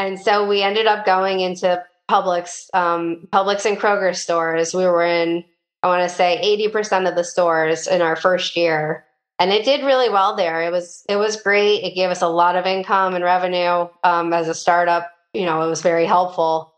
And 0.00 0.18
so 0.18 0.48
we 0.48 0.62
ended 0.62 0.86
up 0.86 1.04
going 1.04 1.40
into 1.40 1.84
Publix, 2.10 2.68
um, 2.72 3.28
Publix 3.34 3.66
and 3.66 3.78
Kroger 3.78 4.16
stores. 4.16 4.72
We 4.72 4.84
were 4.84 5.04
in 5.04 5.44
I 5.82 5.88
want 5.88 6.08
to 6.08 6.14
say 6.14 6.40
80% 6.72 7.08
of 7.08 7.14
the 7.14 7.24
stores 7.24 7.86
in 7.86 8.02
our 8.02 8.16
first 8.16 8.56
year. 8.56 9.04
And 9.38 9.50
it 9.50 9.64
did 9.64 9.84
really 9.84 10.10
well 10.10 10.36
there. 10.36 10.62
It 10.62 10.72
was 10.72 11.04
it 11.08 11.16
was 11.16 11.40
great. 11.40 11.84
It 11.84 11.94
gave 11.94 12.08
us 12.08 12.22
a 12.22 12.28
lot 12.28 12.56
of 12.56 12.66
income 12.66 13.14
and 13.14 13.22
revenue 13.22 13.88
um, 14.02 14.32
as 14.32 14.48
a 14.48 14.54
startup. 14.54 15.10
You 15.34 15.44
know, 15.44 15.62
it 15.62 15.68
was 15.68 15.82
very 15.82 16.06
helpful. 16.06 16.72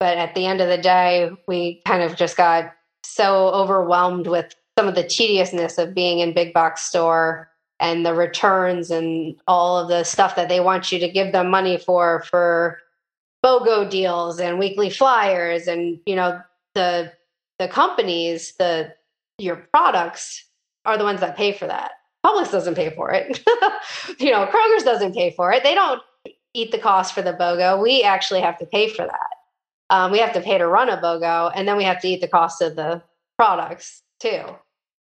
But 0.00 0.16
at 0.16 0.34
the 0.34 0.46
end 0.46 0.62
of 0.62 0.68
the 0.68 0.78
day, 0.78 1.30
we 1.46 1.82
kind 1.86 2.02
of 2.02 2.16
just 2.16 2.38
got 2.38 2.72
so 3.04 3.48
overwhelmed 3.48 4.26
with 4.26 4.54
some 4.78 4.88
of 4.88 4.94
the 4.94 5.04
tediousness 5.04 5.76
of 5.76 5.94
being 5.94 6.20
in 6.20 6.32
big 6.32 6.54
box 6.54 6.82
store 6.82 7.50
and 7.82 8.06
the 8.06 8.14
returns 8.14 8.90
and 8.90 9.36
all 9.46 9.76
of 9.76 9.88
the 9.88 10.04
stuff 10.04 10.36
that 10.36 10.48
they 10.48 10.60
want 10.60 10.90
you 10.90 10.98
to 11.00 11.08
give 11.10 11.32
them 11.32 11.50
money 11.50 11.76
for 11.76 12.22
for 12.30 12.80
BOGO 13.44 13.90
deals 13.90 14.40
and 14.40 14.58
weekly 14.58 14.88
flyers 14.88 15.66
and 15.66 15.98
you 16.06 16.16
know 16.16 16.40
the 16.74 17.12
the 17.58 17.68
companies, 17.68 18.54
the 18.58 18.92
your 19.38 19.56
products 19.56 20.44
are 20.84 20.98
the 20.98 21.04
ones 21.04 21.20
that 21.20 21.36
pay 21.36 21.52
for 21.52 21.66
that. 21.66 21.92
Publix 22.24 22.50
doesn't 22.50 22.74
pay 22.74 22.90
for 22.90 23.10
it. 23.10 23.42
you 24.18 24.30
know, 24.30 24.46
Kroger's 24.46 24.84
doesn't 24.84 25.14
pay 25.14 25.30
for 25.30 25.52
it. 25.52 25.62
They 25.62 25.74
don't 25.74 26.00
eat 26.54 26.70
the 26.70 26.78
cost 26.78 27.14
for 27.14 27.22
the 27.22 27.32
BOGO. 27.32 27.82
We 27.82 28.02
actually 28.02 28.40
have 28.40 28.58
to 28.58 28.66
pay 28.66 28.88
for 28.88 29.06
that. 29.06 29.26
Um, 29.90 30.12
we 30.12 30.18
have 30.18 30.32
to 30.34 30.40
pay 30.40 30.58
to 30.58 30.66
run 30.66 30.88
a 30.88 30.96
BOGO, 30.98 31.52
and 31.54 31.66
then 31.66 31.76
we 31.76 31.84
have 31.84 32.00
to 32.02 32.08
eat 32.08 32.20
the 32.20 32.28
cost 32.28 32.62
of 32.62 32.76
the 32.76 33.02
products 33.36 34.02
too. 34.20 34.44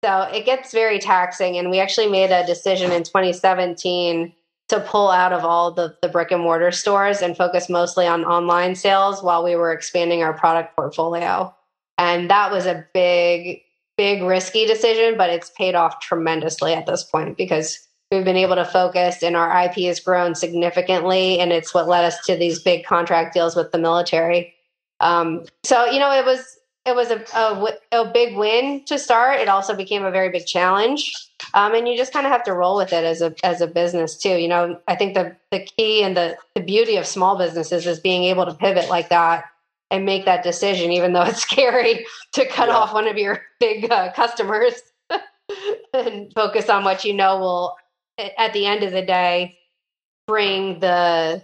So 0.08 0.22
it 0.22 0.46
gets 0.46 0.72
very 0.72 1.00
taxing. 1.00 1.58
And 1.58 1.70
we 1.70 1.82
actually 1.82 2.08
made 2.08 2.32
a 2.32 2.46
decision 2.46 2.93
in 2.93 3.04
2017 3.04 4.32
to 4.70 4.80
pull 4.80 5.10
out 5.10 5.34
of 5.34 5.43
all 5.43 5.72
the, 5.72 5.98
the 6.02 6.08
brick 6.08 6.32
and 6.32 6.41
mortar 6.41 6.72
stores 6.72 7.22
and 7.22 7.36
focus 7.36 7.67
mostly 7.67 8.08
on 8.08 8.24
online 8.24 8.76
sales 8.76 9.22
while 9.22 9.43
we 9.43 9.58
were 9.58 9.74
expanding 9.74 10.24
our 10.24 10.32
product 10.32 10.78
portfolio. 10.78 11.54
And 11.98 12.30
that 12.30 12.54
was 12.54 12.65
a 12.65 12.86
big, 12.93 13.63
big 13.98 14.24
risky 14.24 14.65
decision, 14.65 15.17
but 15.17 15.30
it's 15.30 15.50
paid 15.50 15.76
off 15.76 16.00
tremendously 16.00 16.74
at 16.74 16.86
this 16.86 17.04
point 17.04 17.36
because 17.36 17.78
we've 18.10 18.24
been 18.24 18.38
able 18.38 18.56
to 18.56 18.63
focus 18.63 19.22
and 19.24 19.36
our 19.36 19.65
IP 19.65 19.76
has 19.88 20.00
grown 20.00 20.36
significantly. 20.36 21.38
And 21.38 21.52
it's 21.52 21.74
what 21.74 21.89
led 21.89 22.06
us 22.06 22.26
to 22.28 22.38
these 22.38 22.62
big 22.62 22.86
contract 22.86 23.34
deals 23.34 23.58
with 23.58 23.74
the 23.74 23.78
military. 23.78 24.54
Um, 25.02 25.43
so, 25.65 25.84
you 25.84 26.00
know, 26.00 26.13
it 26.13 26.26
was, 26.26 26.57
it 26.88 26.95
was 26.95 27.12
a, 27.12 27.23
a, 27.38 27.73
a, 27.91 28.12
big 28.12 28.38
win 28.38 28.84
to 28.86 28.97
start. 28.97 29.41
It 29.41 29.50
also 29.50 29.76
became 29.76 30.06
a 30.06 30.12
very 30.12 30.30
big 30.30 30.45
challenge. 30.45 31.12
Um, 31.54 31.76
and 31.76 31.88
you 31.88 31.97
just 31.97 32.13
kind 32.13 32.26
of 32.26 32.32
have 32.32 32.43
to 32.45 32.54
roll 32.54 32.78
with 32.78 32.93
it 32.93 33.04
as 33.04 33.21
a, 33.21 33.36
as 33.43 33.60
a 33.60 33.67
business 33.67 34.17
too. 34.17 34.38
You 34.38 34.47
know, 34.47 34.80
I 34.88 34.95
think 34.95 35.13
the, 35.13 35.36
the 35.52 35.60
key 35.60 36.02
and 36.02 36.15
the, 36.15 36.38
the 36.56 36.62
beauty 36.62 36.95
of 36.95 37.06
small 37.06 37.38
businesses 37.38 37.86
is 37.86 38.00
being 38.00 38.23
able 38.23 38.45
to 38.45 38.54
pivot 38.54 38.89
like 38.89 39.10
that 39.10 39.45
and 39.91 40.06
make 40.06 40.26
that 40.26 40.43
decision, 40.43 40.91
even 40.91 41.12
though 41.12 41.23
it's 41.23 41.41
scary 41.50 42.06
to 42.34 42.47
cut 42.47 42.69
yeah. 42.69 42.76
off 42.76 42.93
one 42.93 43.08
of 43.08 43.17
your 43.17 43.41
big 43.60 43.91
uh, 43.91 44.12
customers 44.13 44.73
and 45.93 46.32
focus 46.34 46.69
on 46.69 46.86
what 46.86 47.04
you 47.04 47.13
know 47.13 47.38
will, 47.38 47.76
at 48.38 48.54
the 48.54 48.65
end 48.65 48.84
of 48.84 48.93
the 48.93 49.02
day, 49.02 49.58
bring 50.26 50.80
the 50.80 51.43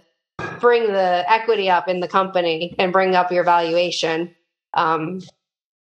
bring 0.60 0.86
the 0.88 1.24
equity 1.28 1.70
up 1.70 1.88
in 1.88 2.00
the 2.00 2.08
company 2.08 2.74
and 2.78 2.92
bring 2.92 3.14
up 3.14 3.30
your 3.30 3.44
valuation. 3.44 4.34
Um, 4.74 5.22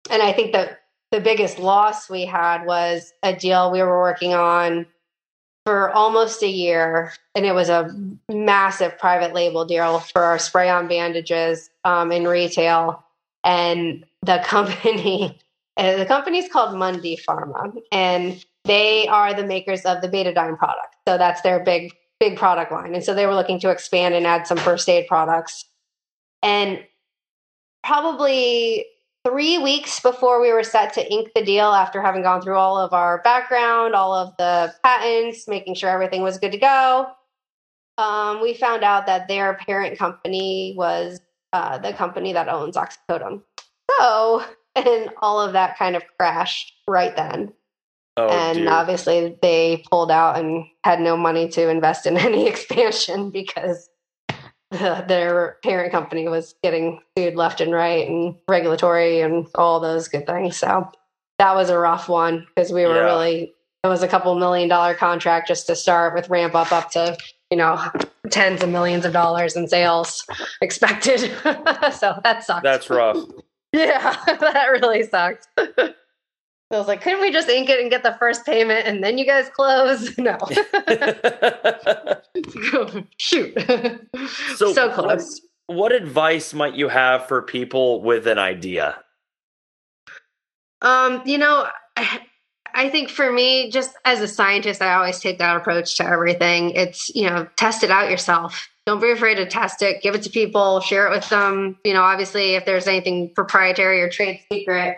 and 0.09 0.21
I 0.21 0.33
think 0.33 0.53
that 0.53 0.81
the 1.11 1.19
biggest 1.19 1.59
loss 1.59 2.09
we 2.09 2.25
had 2.25 2.65
was 2.65 3.13
a 3.23 3.35
deal 3.35 3.71
we 3.71 3.81
were 3.81 3.99
working 3.99 4.33
on 4.33 4.85
for 5.65 5.91
almost 5.91 6.41
a 6.41 6.47
year, 6.47 7.13
and 7.35 7.45
it 7.45 7.53
was 7.53 7.69
a 7.69 7.93
massive 8.27 8.97
private 8.97 9.33
label 9.33 9.65
deal 9.65 9.99
for 9.99 10.23
our 10.23 10.39
spray 10.39 10.69
on 10.69 10.87
bandages 10.87 11.69
um, 11.83 12.11
in 12.11 12.27
retail. 12.27 13.03
And 13.43 14.05
the 14.23 14.41
company, 14.43 15.37
the 15.77 16.05
company's 16.07 16.51
called 16.51 16.75
Mundipharma, 16.75 17.79
and 17.91 18.43
they 18.65 19.07
are 19.07 19.33
the 19.33 19.45
makers 19.45 19.81
of 19.81 20.01
the 20.01 20.09
betadine 20.09 20.57
product. 20.57 20.95
So 21.07 21.17
that's 21.17 21.41
their 21.41 21.59
big, 21.59 21.93
big 22.19 22.37
product 22.37 22.71
line. 22.71 22.93
And 22.93 23.03
so 23.03 23.13
they 23.13 23.25
were 23.25 23.35
looking 23.35 23.59
to 23.61 23.69
expand 23.69 24.15
and 24.15 24.25
add 24.25 24.47
some 24.47 24.57
first 24.57 24.87
aid 24.89 25.07
products. 25.07 25.65
And 26.41 26.83
probably 27.83 28.85
three 29.25 29.57
weeks 29.57 29.99
before 29.99 30.41
we 30.41 30.51
were 30.53 30.63
set 30.63 30.93
to 30.93 31.11
ink 31.11 31.29
the 31.35 31.43
deal 31.43 31.67
after 31.67 32.01
having 32.01 32.23
gone 32.23 32.41
through 32.41 32.57
all 32.57 32.77
of 32.77 32.93
our 32.93 33.21
background, 33.23 33.95
all 33.95 34.13
of 34.13 34.33
the 34.37 34.73
patents, 34.83 35.47
making 35.47 35.75
sure 35.75 35.89
everything 35.89 36.21
was 36.21 36.37
good 36.37 36.51
to 36.51 36.57
go. 36.57 37.07
Um, 37.97 38.41
we 38.41 38.53
found 38.53 38.83
out 38.83 39.05
that 39.07 39.27
their 39.27 39.55
parent 39.55 39.97
company 39.99 40.73
was 40.77 41.19
uh, 41.51 41.77
the 41.79 41.93
company 41.93 42.31
that 42.33 42.47
owns 42.47 42.77
Oxycodone. 42.77 43.41
So, 43.99 44.43
and 44.75 45.09
all 45.21 45.41
of 45.41 45.53
that 45.53 45.77
kind 45.77 45.95
of 45.95 46.03
crashed 46.17 46.73
right 46.87 47.15
then. 47.15 47.51
Oh, 48.15 48.27
and 48.27 48.59
dear. 48.59 48.69
obviously, 48.69 49.37
they 49.41 49.83
pulled 49.89 50.11
out 50.11 50.37
and 50.37 50.65
had 50.83 50.99
no 50.99 51.15
money 51.15 51.47
to 51.49 51.69
invest 51.69 52.05
in 52.05 52.17
any 52.29 52.47
expansion 52.47 53.31
because 53.31 53.89
their 55.07 55.57
parent 55.63 55.91
company 55.91 56.27
was 56.27 56.53
getting 56.61 56.99
sued 57.17 57.35
left 57.35 57.59
and 57.59 57.73
right 57.73 58.07
and 58.07 58.35
regulatory 58.47 59.21
and 59.21 59.47
all 59.55 59.79
those 59.79 60.07
good 60.07 60.27
things. 60.27 60.57
So 60.57 60.91
that 61.39 61.55
was 61.55 61.69
a 61.69 61.77
rough 61.77 62.07
one 62.07 62.45
because 62.53 62.71
we 62.71 62.85
were 62.85 62.95
yeah. 62.95 63.01
really 63.01 63.53
it 63.83 63.87
was 63.87 64.03
a 64.03 64.07
couple 64.07 64.35
million 64.35 64.69
dollar 64.69 64.93
contract 64.93 65.47
just 65.47 65.65
to 65.67 65.75
start 65.75 66.13
with 66.13 66.29
ramp 66.29 66.53
up 66.53 66.71
up 66.71 66.91
to 66.91 67.17
you 67.49 67.57
know 67.57 67.81
tens 68.29 68.61
of 68.61 68.69
millions 68.69 69.05
of 69.05 69.13
dollars 69.13 69.55
in 69.55 69.67
sales 69.67 70.25
expected. 70.61 71.19
so 71.91 72.19
that 72.23 72.43
sucked. 72.43 72.63
That's 72.63 72.89
rough. 72.89 73.17
yeah, 73.73 74.15
that 74.25 74.67
really 74.71 75.03
sucked. 75.03 75.47
I 76.71 76.77
was 76.77 76.87
like, 76.87 77.01
couldn't 77.01 77.21
we 77.21 77.31
just 77.31 77.49
ink 77.49 77.69
it 77.69 77.79
and 77.79 77.89
get 77.89 78.03
the 78.03 78.15
first 78.19 78.45
payment 78.45 78.85
and 78.85 79.03
then 79.03 79.17
you 79.17 79.25
guys 79.25 79.49
close? 79.49 80.09
No. 80.19 80.37
Shoot. 83.17 83.57
So, 84.55 84.73
so 84.73 84.91
close. 84.91 85.41
What, 85.65 85.77
what 85.77 85.91
advice 85.91 86.53
might 86.53 86.75
you 86.75 86.89
have 86.89 87.27
for 87.27 87.41
people 87.41 88.01
with 88.01 88.27
an 88.27 88.37
idea? 88.37 88.97
Um, 90.81 91.21
you 91.25 91.37
know, 91.37 91.67
I, 91.97 92.21
I 92.73 92.89
think 92.89 93.09
for 93.09 93.31
me, 93.31 93.71
just 93.71 93.95
as 94.05 94.21
a 94.21 94.27
scientist, 94.27 94.81
I 94.81 94.93
always 94.93 95.19
take 95.19 95.39
that 95.39 95.55
approach 95.55 95.95
to 95.97 96.05
everything. 96.05 96.71
It's, 96.71 97.09
you 97.15 97.29
know, 97.29 97.47
test 97.55 97.83
it 97.83 97.91
out 97.91 98.11
yourself. 98.11 98.67
Don't 98.85 99.01
be 99.01 99.11
afraid 99.11 99.35
to 99.35 99.45
test 99.45 99.81
it, 99.81 100.01
give 100.01 100.15
it 100.15 100.23
to 100.23 100.29
people, 100.29 100.79
share 100.81 101.07
it 101.07 101.11
with 101.11 101.29
them. 101.29 101.77
You 101.83 101.93
know, 101.93 102.01
obviously, 102.01 102.55
if 102.55 102.65
there's 102.65 102.87
anything 102.87 103.33
proprietary 103.33 104.01
or 104.01 104.09
trade 104.09 104.41
secret, 104.51 104.97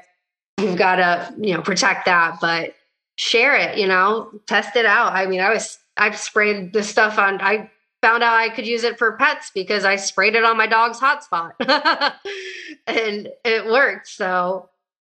you've 0.61 0.77
got 0.77 0.95
to, 0.97 1.33
you 1.39 1.53
know, 1.53 1.61
protect 1.61 2.05
that, 2.05 2.37
but 2.41 2.75
share 3.15 3.55
it, 3.55 3.77
you 3.77 3.87
know, 3.87 4.31
test 4.47 4.75
it 4.75 4.85
out. 4.85 5.13
I 5.13 5.25
mean, 5.27 5.41
I 5.41 5.49
was, 5.49 5.77
I've 5.97 6.17
sprayed 6.17 6.73
this 6.73 6.89
stuff 6.89 7.17
on, 7.17 7.41
I 7.41 7.69
found 8.01 8.23
out 8.23 8.35
I 8.35 8.49
could 8.49 8.65
use 8.65 8.83
it 8.83 8.97
for 8.97 9.17
pets 9.17 9.51
because 9.53 9.85
I 9.85 9.95
sprayed 9.95 10.35
it 10.35 10.43
on 10.43 10.57
my 10.57 10.67
dog's 10.67 10.99
hotspot 10.99 11.53
and 12.87 13.29
it 13.45 13.65
worked. 13.65 14.07
So, 14.07 14.69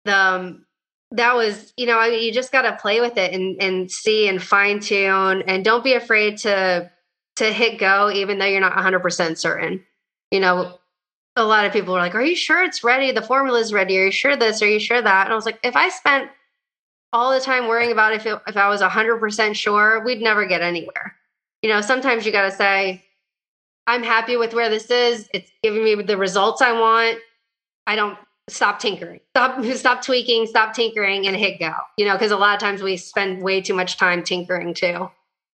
um, 0.06 0.66
that 1.12 1.36
was, 1.36 1.74
you 1.78 1.86
know, 1.86 2.02
you 2.04 2.34
just 2.34 2.52
got 2.52 2.64
to 2.64 2.76
play 2.82 3.00
with 3.00 3.18
it 3.18 3.34
and, 3.34 3.62
and 3.62 3.92
see 3.92 4.28
and 4.28 4.42
fine 4.42 4.80
tune 4.80 5.44
and 5.44 5.64
don't 5.64 5.84
be 5.84 5.94
afraid 5.94 6.38
to, 6.40 6.90
to 7.36 7.46
hit 7.46 7.80
go, 7.80 8.10
even 8.12 8.40
though 8.40 8.46
you're 8.46 8.60
not 8.60 8.76
100% 8.76 9.38
certain. 9.38 9.86
You 10.32 10.40
know, 10.40 10.80
a 11.36 11.44
lot 11.44 11.66
of 11.66 11.74
people 11.74 11.94
were 11.94 12.00
like, 12.00 12.16
Are 12.16 12.24
you 12.24 12.36
sure 12.36 12.64
it's 12.64 12.84
ready? 12.84 13.12
The 13.12 13.22
formula 13.22 13.60
is 13.60 13.74
ready. 13.74 13.98
Are 14.00 14.06
you 14.06 14.12
sure 14.12 14.36
this? 14.36 14.62
Are 14.62 14.68
you 14.68 14.80
sure 14.80 15.02
that? 15.02 15.26
And 15.26 15.34
I 15.34 15.36
was 15.36 15.46
like, 15.46 15.60
If 15.64 15.76
I 15.76 15.90
spent 15.90 16.30
all 17.12 17.32
the 17.32 17.40
time 17.40 17.68
worrying 17.68 17.92
about 17.92 18.14
if, 18.14 18.26
it, 18.26 18.40
if 18.48 18.58
I 18.58 18.68
was 18.70 18.82
100% 18.82 19.56
sure, 19.56 20.04
we'd 20.04 20.22
never 20.22 20.46
get 20.46 20.62
anywhere. 20.62 21.16
You 21.62 21.70
know, 21.70 21.80
sometimes 21.80 22.26
you 22.26 22.32
got 22.32 22.44
to 22.44 22.52
say, 22.52 23.06
I'm 23.86 24.02
happy 24.02 24.36
with 24.36 24.54
where 24.54 24.70
this 24.70 24.90
is. 24.90 25.30
It's 25.34 25.52
giving 25.62 25.84
me 25.84 25.96
the 26.02 26.18
results 26.18 26.62
I 26.62 26.72
want. 26.72 27.20
I 27.86 27.96
don't 27.96 28.18
stop 28.50 28.80
tinkering 28.80 29.20
stop 29.32 29.64
stop 29.76 30.02
tweaking 30.02 30.46
stop 30.46 30.74
tinkering 30.74 31.28
and 31.28 31.36
hit 31.36 31.60
go 31.60 31.74
you 31.98 32.06
know 32.06 32.14
because 32.14 32.32
a 32.32 32.38
lot 32.38 32.54
of 32.54 32.60
times 32.60 32.82
we 32.82 32.98
spend 32.98 33.42
way 33.42 33.62
too 33.62 33.74
much 33.74 33.98
time 33.98 34.24
tinkering 34.24 34.74
too 34.74 35.10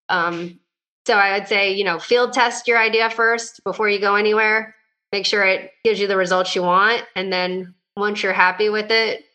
um, 0.10 0.60
so 1.06 1.16
i 1.16 1.38
would 1.38 1.48
say 1.48 1.72
you 1.72 1.84
know 1.84 2.00
field 2.00 2.34
test 2.34 2.68
your 2.68 2.80
idea 2.80 3.10
first 3.10 3.64
before 3.64 3.90
you 3.90 4.00
go 4.00 4.16
anywhere 4.16 4.76
make 5.12 5.26
sure 5.26 5.44
it 5.44 5.72
gives 5.84 6.00
you 6.00 6.08
the 6.08 6.18
results 6.18 6.56
you 6.56 6.64
want. 6.64 7.04
And 7.16 7.32
then 7.32 7.74
once 7.96 8.24
you're 8.24 8.34
happy 8.34 8.70
with 8.70 8.92
it 8.92 9.26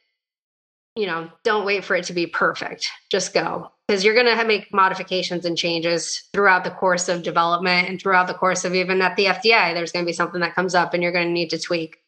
you 0.97 1.07
know 1.07 1.29
don't 1.43 1.65
wait 1.65 1.85
for 1.85 1.97
it 1.97 2.05
to 2.05 2.13
be 2.13 2.27
perfect. 2.27 2.89
Just 3.11 3.35
go. 3.35 3.71
Because 3.87 4.05
you're 4.05 4.15
going 4.15 4.35
to 4.35 4.45
make 4.45 4.73
modifications 4.73 5.45
and 5.45 5.59
changes 5.59 6.29
throughout 6.33 6.65
the 6.65 6.71
course 6.71 7.09
of 7.09 7.23
development 7.23 7.89
and 7.89 8.01
throughout 8.01 8.27
the 8.27 8.35
course 8.35 8.65
of 8.65 8.75
even 8.75 9.03
at 9.03 9.15
the 9.17 9.27
fda 9.27 9.75
there's 9.75 9.93
going 9.93 10.05
to 10.05 10.09
be 10.09 10.15
something 10.15 10.41
that 10.41 10.55
comes 10.55 10.75
up 10.75 10.95
and 10.95 11.03
you're 11.03 11.13
going 11.13 11.27
to 11.27 11.33
need 11.33 11.51
to 11.51 11.59
tweak. 11.59 11.99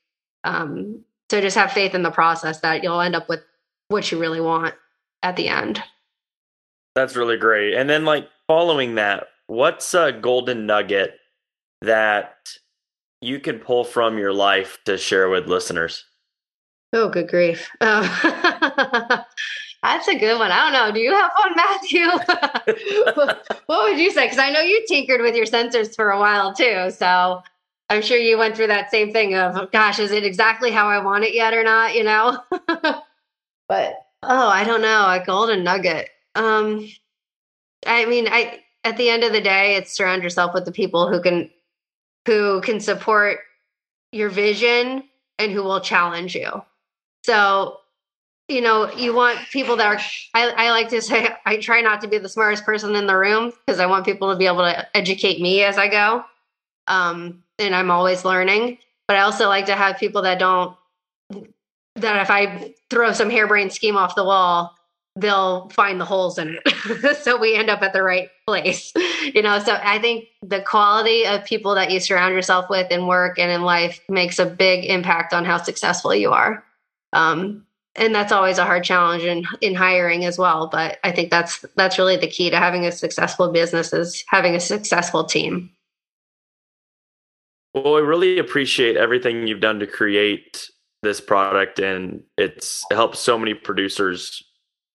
Um, 0.45 1.05
so 1.31 1.41
just 1.41 1.57
have 1.57 1.73
faith 1.73 1.95
in 1.95 2.03
the 2.03 2.11
process 2.11 2.61
that 2.61 2.83
you'll 2.83 3.01
end 3.01 3.17
up 3.17 3.29
with 3.29 3.41
what 3.89 4.11
you 4.11 4.19
really 4.19 4.41
want 4.41 4.75
at 5.23 5.37
the 5.37 5.49
end. 5.49 5.83
That's 6.95 7.17
really 7.17 7.37
great. 7.37 7.75
And 7.75 7.91
then 7.91 8.05
like 8.05 8.29
following 8.47 8.95
that, 8.95 9.27
what's 9.49 9.93
a 9.93 10.13
golden 10.13 10.67
nugget 10.67 11.19
that 11.83 12.37
you 13.21 13.41
can 13.41 13.59
pull 13.59 13.85
from 13.85 14.19
your 14.19 14.33
life 14.33 14.79
to 14.85 14.99
share 14.99 15.29
with 15.29 15.47
listeners? 15.47 16.05
Oh, 16.93 17.09
good 17.09 17.29
grief. 17.29 17.69
Um, 17.81 18.03
that's 19.83 20.09
a 20.09 20.19
good 20.19 20.39
one. 20.39 20.51
I 20.53 20.65
don't 20.65 20.73
know. 20.73 20.93
Do 20.93 21.01
you 21.01 21.13
have 21.13 21.31
one, 21.45 21.57
Matthew? 21.57 22.07
what 23.67 23.91
would 23.91 23.99
you 23.99 24.11
say? 24.11 24.27
Because 24.27 24.39
I 24.39 24.51
know 24.51 24.61
you 24.61 24.85
tinkered 24.87 25.21
with 25.21 25.35
your 25.35 25.47
sensors 25.47 25.95
for 25.95 26.11
a 26.11 26.19
while 26.19 26.55
too. 26.55 26.91
So 26.91 27.43
I'm 27.91 28.03
sure 28.03 28.19
you 28.19 28.39
went 28.39 28.57
through 28.57 28.69
that 28.69 28.91
same 28.91 29.13
thing 29.13 29.35
of, 29.35 29.71
gosh, 29.73 29.99
is 29.99 30.11
it 30.11 30.25
exactly 30.25 30.71
how 30.71 30.89
I 30.89 31.03
want 31.03 31.25
it 31.25 31.35
yet 31.35 31.55
or 31.55 31.63
not? 31.63 31.95
You 31.95 32.05
know? 32.05 32.39
but 33.69 33.95
oh, 34.23 34.49
I 34.49 34.65
don't 34.65 34.83
know, 34.83 35.07
a 35.09 35.23
golden 35.25 35.65
nugget. 35.65 36.09
Um, 36.35 36.89
I 37.87 38.05
mean, 38.07 38.29
I 38.29 38.61
at 38.85 38.97
the 38.97 39.11
end 39.11 39.25
of 39.25 39.33
the 39.33 39.41
day, 39.41 39.77
it's 39.77 39.93
surround 39.93 40.23
yourself 40.23 40.55
with 40.55 40.65
the 40.65 40.73
people 40.73 41.09
who 41.09 41.21
can 41.21 41.51
who 42.27 42.61
can 42.61 42.81
support 42.81 43.39
your 44.13 44.29
vision 44.29 45.05
and 45.39 45.53
who 45.53 45.63
will 45.63 45.81
challenge 45.81 46.35
you. 46.35 46.63
So, 47.25 47.79
you 48.49 48.61
know, 48.61 48.93
you 48.93 49.15
want 49.15 49.39
people 49.51 49.77
that 49.77 49.87
are 49.87 50.01
I, 50.35 50.51
I 50.51 50.71
like 50.71 50.89
to 50.91 51.01
say 51.01 51.31
I 51.47 51.57
try 51.57 51.81
not 51.81 52.01
to 52.03 52.09
be 52.09 52.19
the 52.19 52.29
smartest 52.29 52.65
person 52.65 52.95
in 52.95 53.07
the 53.07 53.17
room 53.17 53.53
because 53.65 53.81
I 53.81 53.87
want 53.87 54.05
people 54.05 54.31
to 54.31 54.37
be 54.37 54.47
able 54.47 54.59
to 54.59 54.97
educate 54.97 55.41
me 55.41 55.63
as 55.63 55.79
I 55.79 55.89
go. 55.89 56.25
Um, 56.89 57.43
and 57.59 57.75
I'm 57.75 57.91
always 57.91 58.25
learning. 58.25 58.79
But 59.09 59.17
I 59.17 59.21
also 59.21 59.49
like 59.49 59.67
to 59.67 59.77
have 59.77 59.99
people 59.99 60.23
that 60.23 60.39
don't 60.39 60.77
that 61.97 62.23
if 62.23 62.31
I 62.31 62.75
throw 62.91 63.13
some 63.13 63.31
harebrained 63.31 63.73
scheme 63.73 63.97
off 63.97 64.15
the 64.15 64.25
wall, 64.25 64.77
they'll 65.17 65.69
find 65.71 66.01
the 66.01 66.05
holes 66.05 66.39
in 66.39 66.59
it. 66.65 67.17
so 67.23 67.39
we 67.39 67.57
end 67.57 67.71
up 67.71 67.83
at 67.83 67.93
the 67.93 68.03
right 68.03 68.29
place. 68.47 68.93
You 69.35 69.43
know, 69.43 69.59
so 69.59 69.79
I 69.83 69.99
think 69.99 70.27
the 70.43 70.61
quality 70.61 71.27
of 71.27 71.45
people 71.45 71.75
that 71.75 71.91
you 71.91 71.99
surround 71.99 72.35
yourself 72.35 72.69
with 72.69 72.91
in 72.91 73.07
work 73.07 73.39
and 73.39 73.51
in 73.51 73.63
life 73.63 74.01
makes 74.09 74.39
a 74.39 74.47
big 74.47 74.85
impact 74.85 75.33
on 75.33 75.45
how 75.45 75.57
successful 75.57 76.15
you 76.15 76.31
are. 76.31 76.63
Um, 77.13 77.67
and 77.97 78.15
that's 78.15 78.33
always 78.33 78.59
a 78.59 78.65
hard 78.65 78.85
challenge 78.85 79.25
in, 79.25 79.47
in 79.63 79.75
hiring 79.75 80.27
as 80.27 80.39
well. 80.39 80.69
But 80.69 80.99
I 81.03 81.13
think 81.13 81.31
that's 81.31 81.65
that's 81.77 81.99
really 81.99 82.17
the 82.17 82.29
key 82.29 82.51
to 82.51 82.59
having 82.59 82.85
a 82.85 82.93
successful 82.93 83.51
business 83.51 83.93
is 83.93 84.23
having 84.29 84.55
a 84.55 84.61
successful 84.61 85.25
team. 85.25 85.71
Well, 87.73 87.95
we 87.95 88.03
really 88.03 88.39
appreciate 88.39 88.97
everything 88.97 89.47
you've 89.47 89.61
done 89.61 89.81
to 89.81 89.87
create 89.87 90.71
this 91.03 91.21
product, 91.21 91.79
and 91.79 92.23
it's 92.37 92.85
helped 92.91 93.17
so 93.17 93.39
many 93.39 93.55
producers 93.55 94.43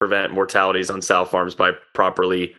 prevent 0.02 0.34
mortalities 0.34 0.90
on 0.90 1.00
sow 1.00 1.24
farms 1.24 1.54
by 1.54 1.72
properly 1.94 2.56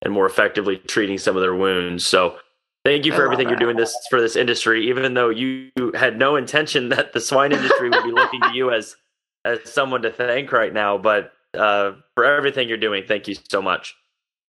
and 0.00 0.14
more 0.14 0.24
effectively 0.24 0.78
treating 0.78 1.18
some 1.18 1.36
of 1.36 1.42
their 1.42 1.54
wounds. 1.54 2.06
So, 2.06 2.38
thank 2.86 3.04
you 3.04 3.12
for 3.12 3.22
everything 3.22 3.48
you're 3.50 3.58
doing 3.58 3.76
this 3.76 3.94
for 4.08 4.18
this 4.18 4.34
industry, 4.34 4.88
even 4.88 5.12
though 5.12 5.28
you 5.28 5.70
had 5.94 6.18
no 6.18 6.36
intention 6.36 6.88
that 6.96 7.12
the 7.12 7.20
swine 7.20 7.52
industry 7.52 7.90
would 7.90 8.02
be 8.02 8.12
looking 8.12 8.40
to 8.40 8.54
you 8.54 8.72
as 8.72 8.96
as 9.44 9.58
someone 9.70 10.00
to 10.02 10.10
thank 10.10 10.52
right 10.52 10.72
now. 10.72 10.96
But 10.96 11.32
uh, 11.52 11.92
for 12.14 12.24
everything 12.24 12.66
you're 12.66 12.78
doing, 12.78 13.04
thank 13.06 13.28
you 13.28 13.34
so 13.50 13.60
much. 13.60 13.94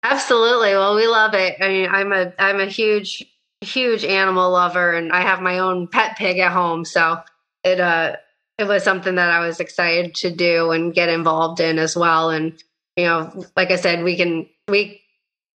Absolutely. 0.03 0.73
Well, 0.73 0.95
we 0.95 1.07
love 1.07 1.33
it. 1.33 1.55
I 1.59 1.67
mean, 1.67 1.89
I'm 1.89 2.13
a 2.13 2.31
I'm 2.37 2.59
a 2.59 2.67
huge 2.67 3.25
huge 3.61 4.05
animal 4.05 4.51
lover 4.51 4.93
and 4.93 5.11
I 5.11 5.21
have 5.21 5.41
my 5.41 5.57
own 5.57 5.87
pet 5.87 6.15
pig 6.15 6.37
at 6.37 6.51
home. 6.51 6.85
So 6.85 7.17
it 7.63 7.79
uh 7.79 8.17
it 8.57 8.67
was 8.67 8.83
something 8.83 9.15
that 9.15 9.31
I 9.31 9.45
was 9.45 9.59
excited 9.59 10.15
to 10.15 10.31
do 10.31 10.71
and 10.71 10.93
get 10.93 11.09
involved 11.09 11.59
in 11.59 11.77
as 11.77 11.95
well. 11.95 12.29
And 12.29 12.61
you 12.95 13.05
know, 13.05 13.45
like 13.55 13.71
I 13.71 13.75
said, 13.75 14.03
we 14.03 14.15
can 14.15 14.47
we 14.67 15.01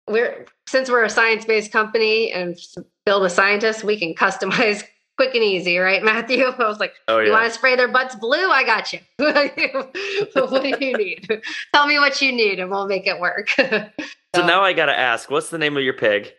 we're 0.08 0.46
since 0.66 0.90
we're 0.90 1.04
a 1.04 1.10
science 1.10 1.44
based 1.44 1.72
company 1.72 2.32
and 2.32 2.58
build 3.06 3.22
with 3.22 3.32
scientists, 3.32 3.82
we 3.82 3.98
can 3.98 4.14
customize 4.14 4.84
quick 5.16 5.34
and 5.34 5.44
easy, 5.44 5.76
right, 5.78 6.02
Matthew? 6.02 6.44
I 6.58 6.66
was 6.66 6.80
like, 6.80 6.94
oh, 7.08 7.18
yeah. 7.18 7.26
you 7.26 7.32
want 7.32 7.44
to 7.44 7.50
spray 7.50 7.76
their 7.76 7.88
butts 7.88 8.14
blue? 8.14 8.50
I 8.50 8.64
got 8.64 8.92
you. 8.92 9.00
what 9.18 10.62
do 10.62 10.68
you 10.80 10.96
need? 10.96 11.42
Tell 11.74 11.86
me 11.86 11.98
what 11.98 12.22
you 12.22 12.32
need 12.32 12.58
and 12.58 12.70
we'll 12.70 12.86
make 12.86 13.06
it 13.06 13.20
work. 13.20 13.50
so, 13.50 13.88
so 14.34 14.46
now 14.46 14.62
I 14.62 14.72
got 14.72 14.86
to 14.86 14.98
ask, 14.98 15.30
what's 15.30 15.50
the 15.50 15.58
name 15.58 15.76
of 15.76 15.82
your 15.82 15.94
pig? 15.94 16.32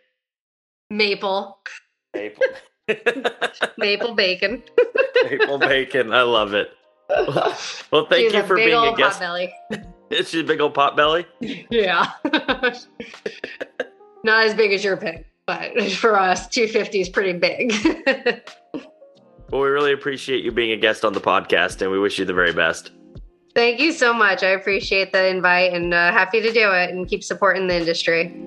Maple. 0.90 1.58
Maple. 2.14 2.44
Maple 3.78 4.14
bacon. 4.14 4.62
Maple 5.24 5.58
bacon. 5.58 6.12
I 6.12 6.22
love 6.22 6.54
it. 6.54 6.70
Well, 7.08 7.56
well 7.90 8.06
thank 8.06 8.24
She's 8.24 8.34
you 8.34 8.42
for 8.44 8.56
being 8.56 8.74
a 8.74 8.94
guest. 8.96 9.20
Belly. 9.20 9.52
Is 10.10 10.28
she 10.30 10.40
a 10.40 10.44
big 10.44 10.60
old 10.60 10.74
pot 10.74 10.96
belly? 10.96 11.26
Yeah. 11.40 12.12
Not 14.24 14.44
as 14.44 14.54
big 14.54 14.72
as 14.72 14.84
your 14.84 14.96
pig, 14.96 15.26
but 15.46 15.80
for 15.92 16.18
us, 16.18 16.48
250 16.48 17.00
is 17.00 17.08
pretty 17.08 17.32
big. 17.32 17.72
well, 19.50 19.60
we 19.62 19.68
really 19.68 19.92
appreciate 19.92 20.44
you 20.44 20.52
being 20.52 20.70
a 20.72 20.76
guest 20.76 21.04
on 21.04 21.12
the 21.12 21.20
podcast, 21.20 21.82
and 21.82 21.90
we 21.90 21.98
wish 21.98 22.18
you 22.18 22.24
the 22.24 22.32
very 22.32 22.52
best. 22.52 22.92
Thank 23.54 23.80
you 23.80 23.92
so 23.92 24.14
much. 24.14 24.42
I 24.42 24.50
appreciate 24.50 25.12
the 25.12 25.26
invite 25.26 25.72
and 25.74 25.92
uh, 25.92 26.12
happy 26.12 26.40
to 26.40 26.52
do 26.52 26.70
it 26.70 26.90
and 26.90 27.06
keep 27.06 27.22
supporting 27.22 27.66
the 27.66 27.76
industry. 27.76 28.46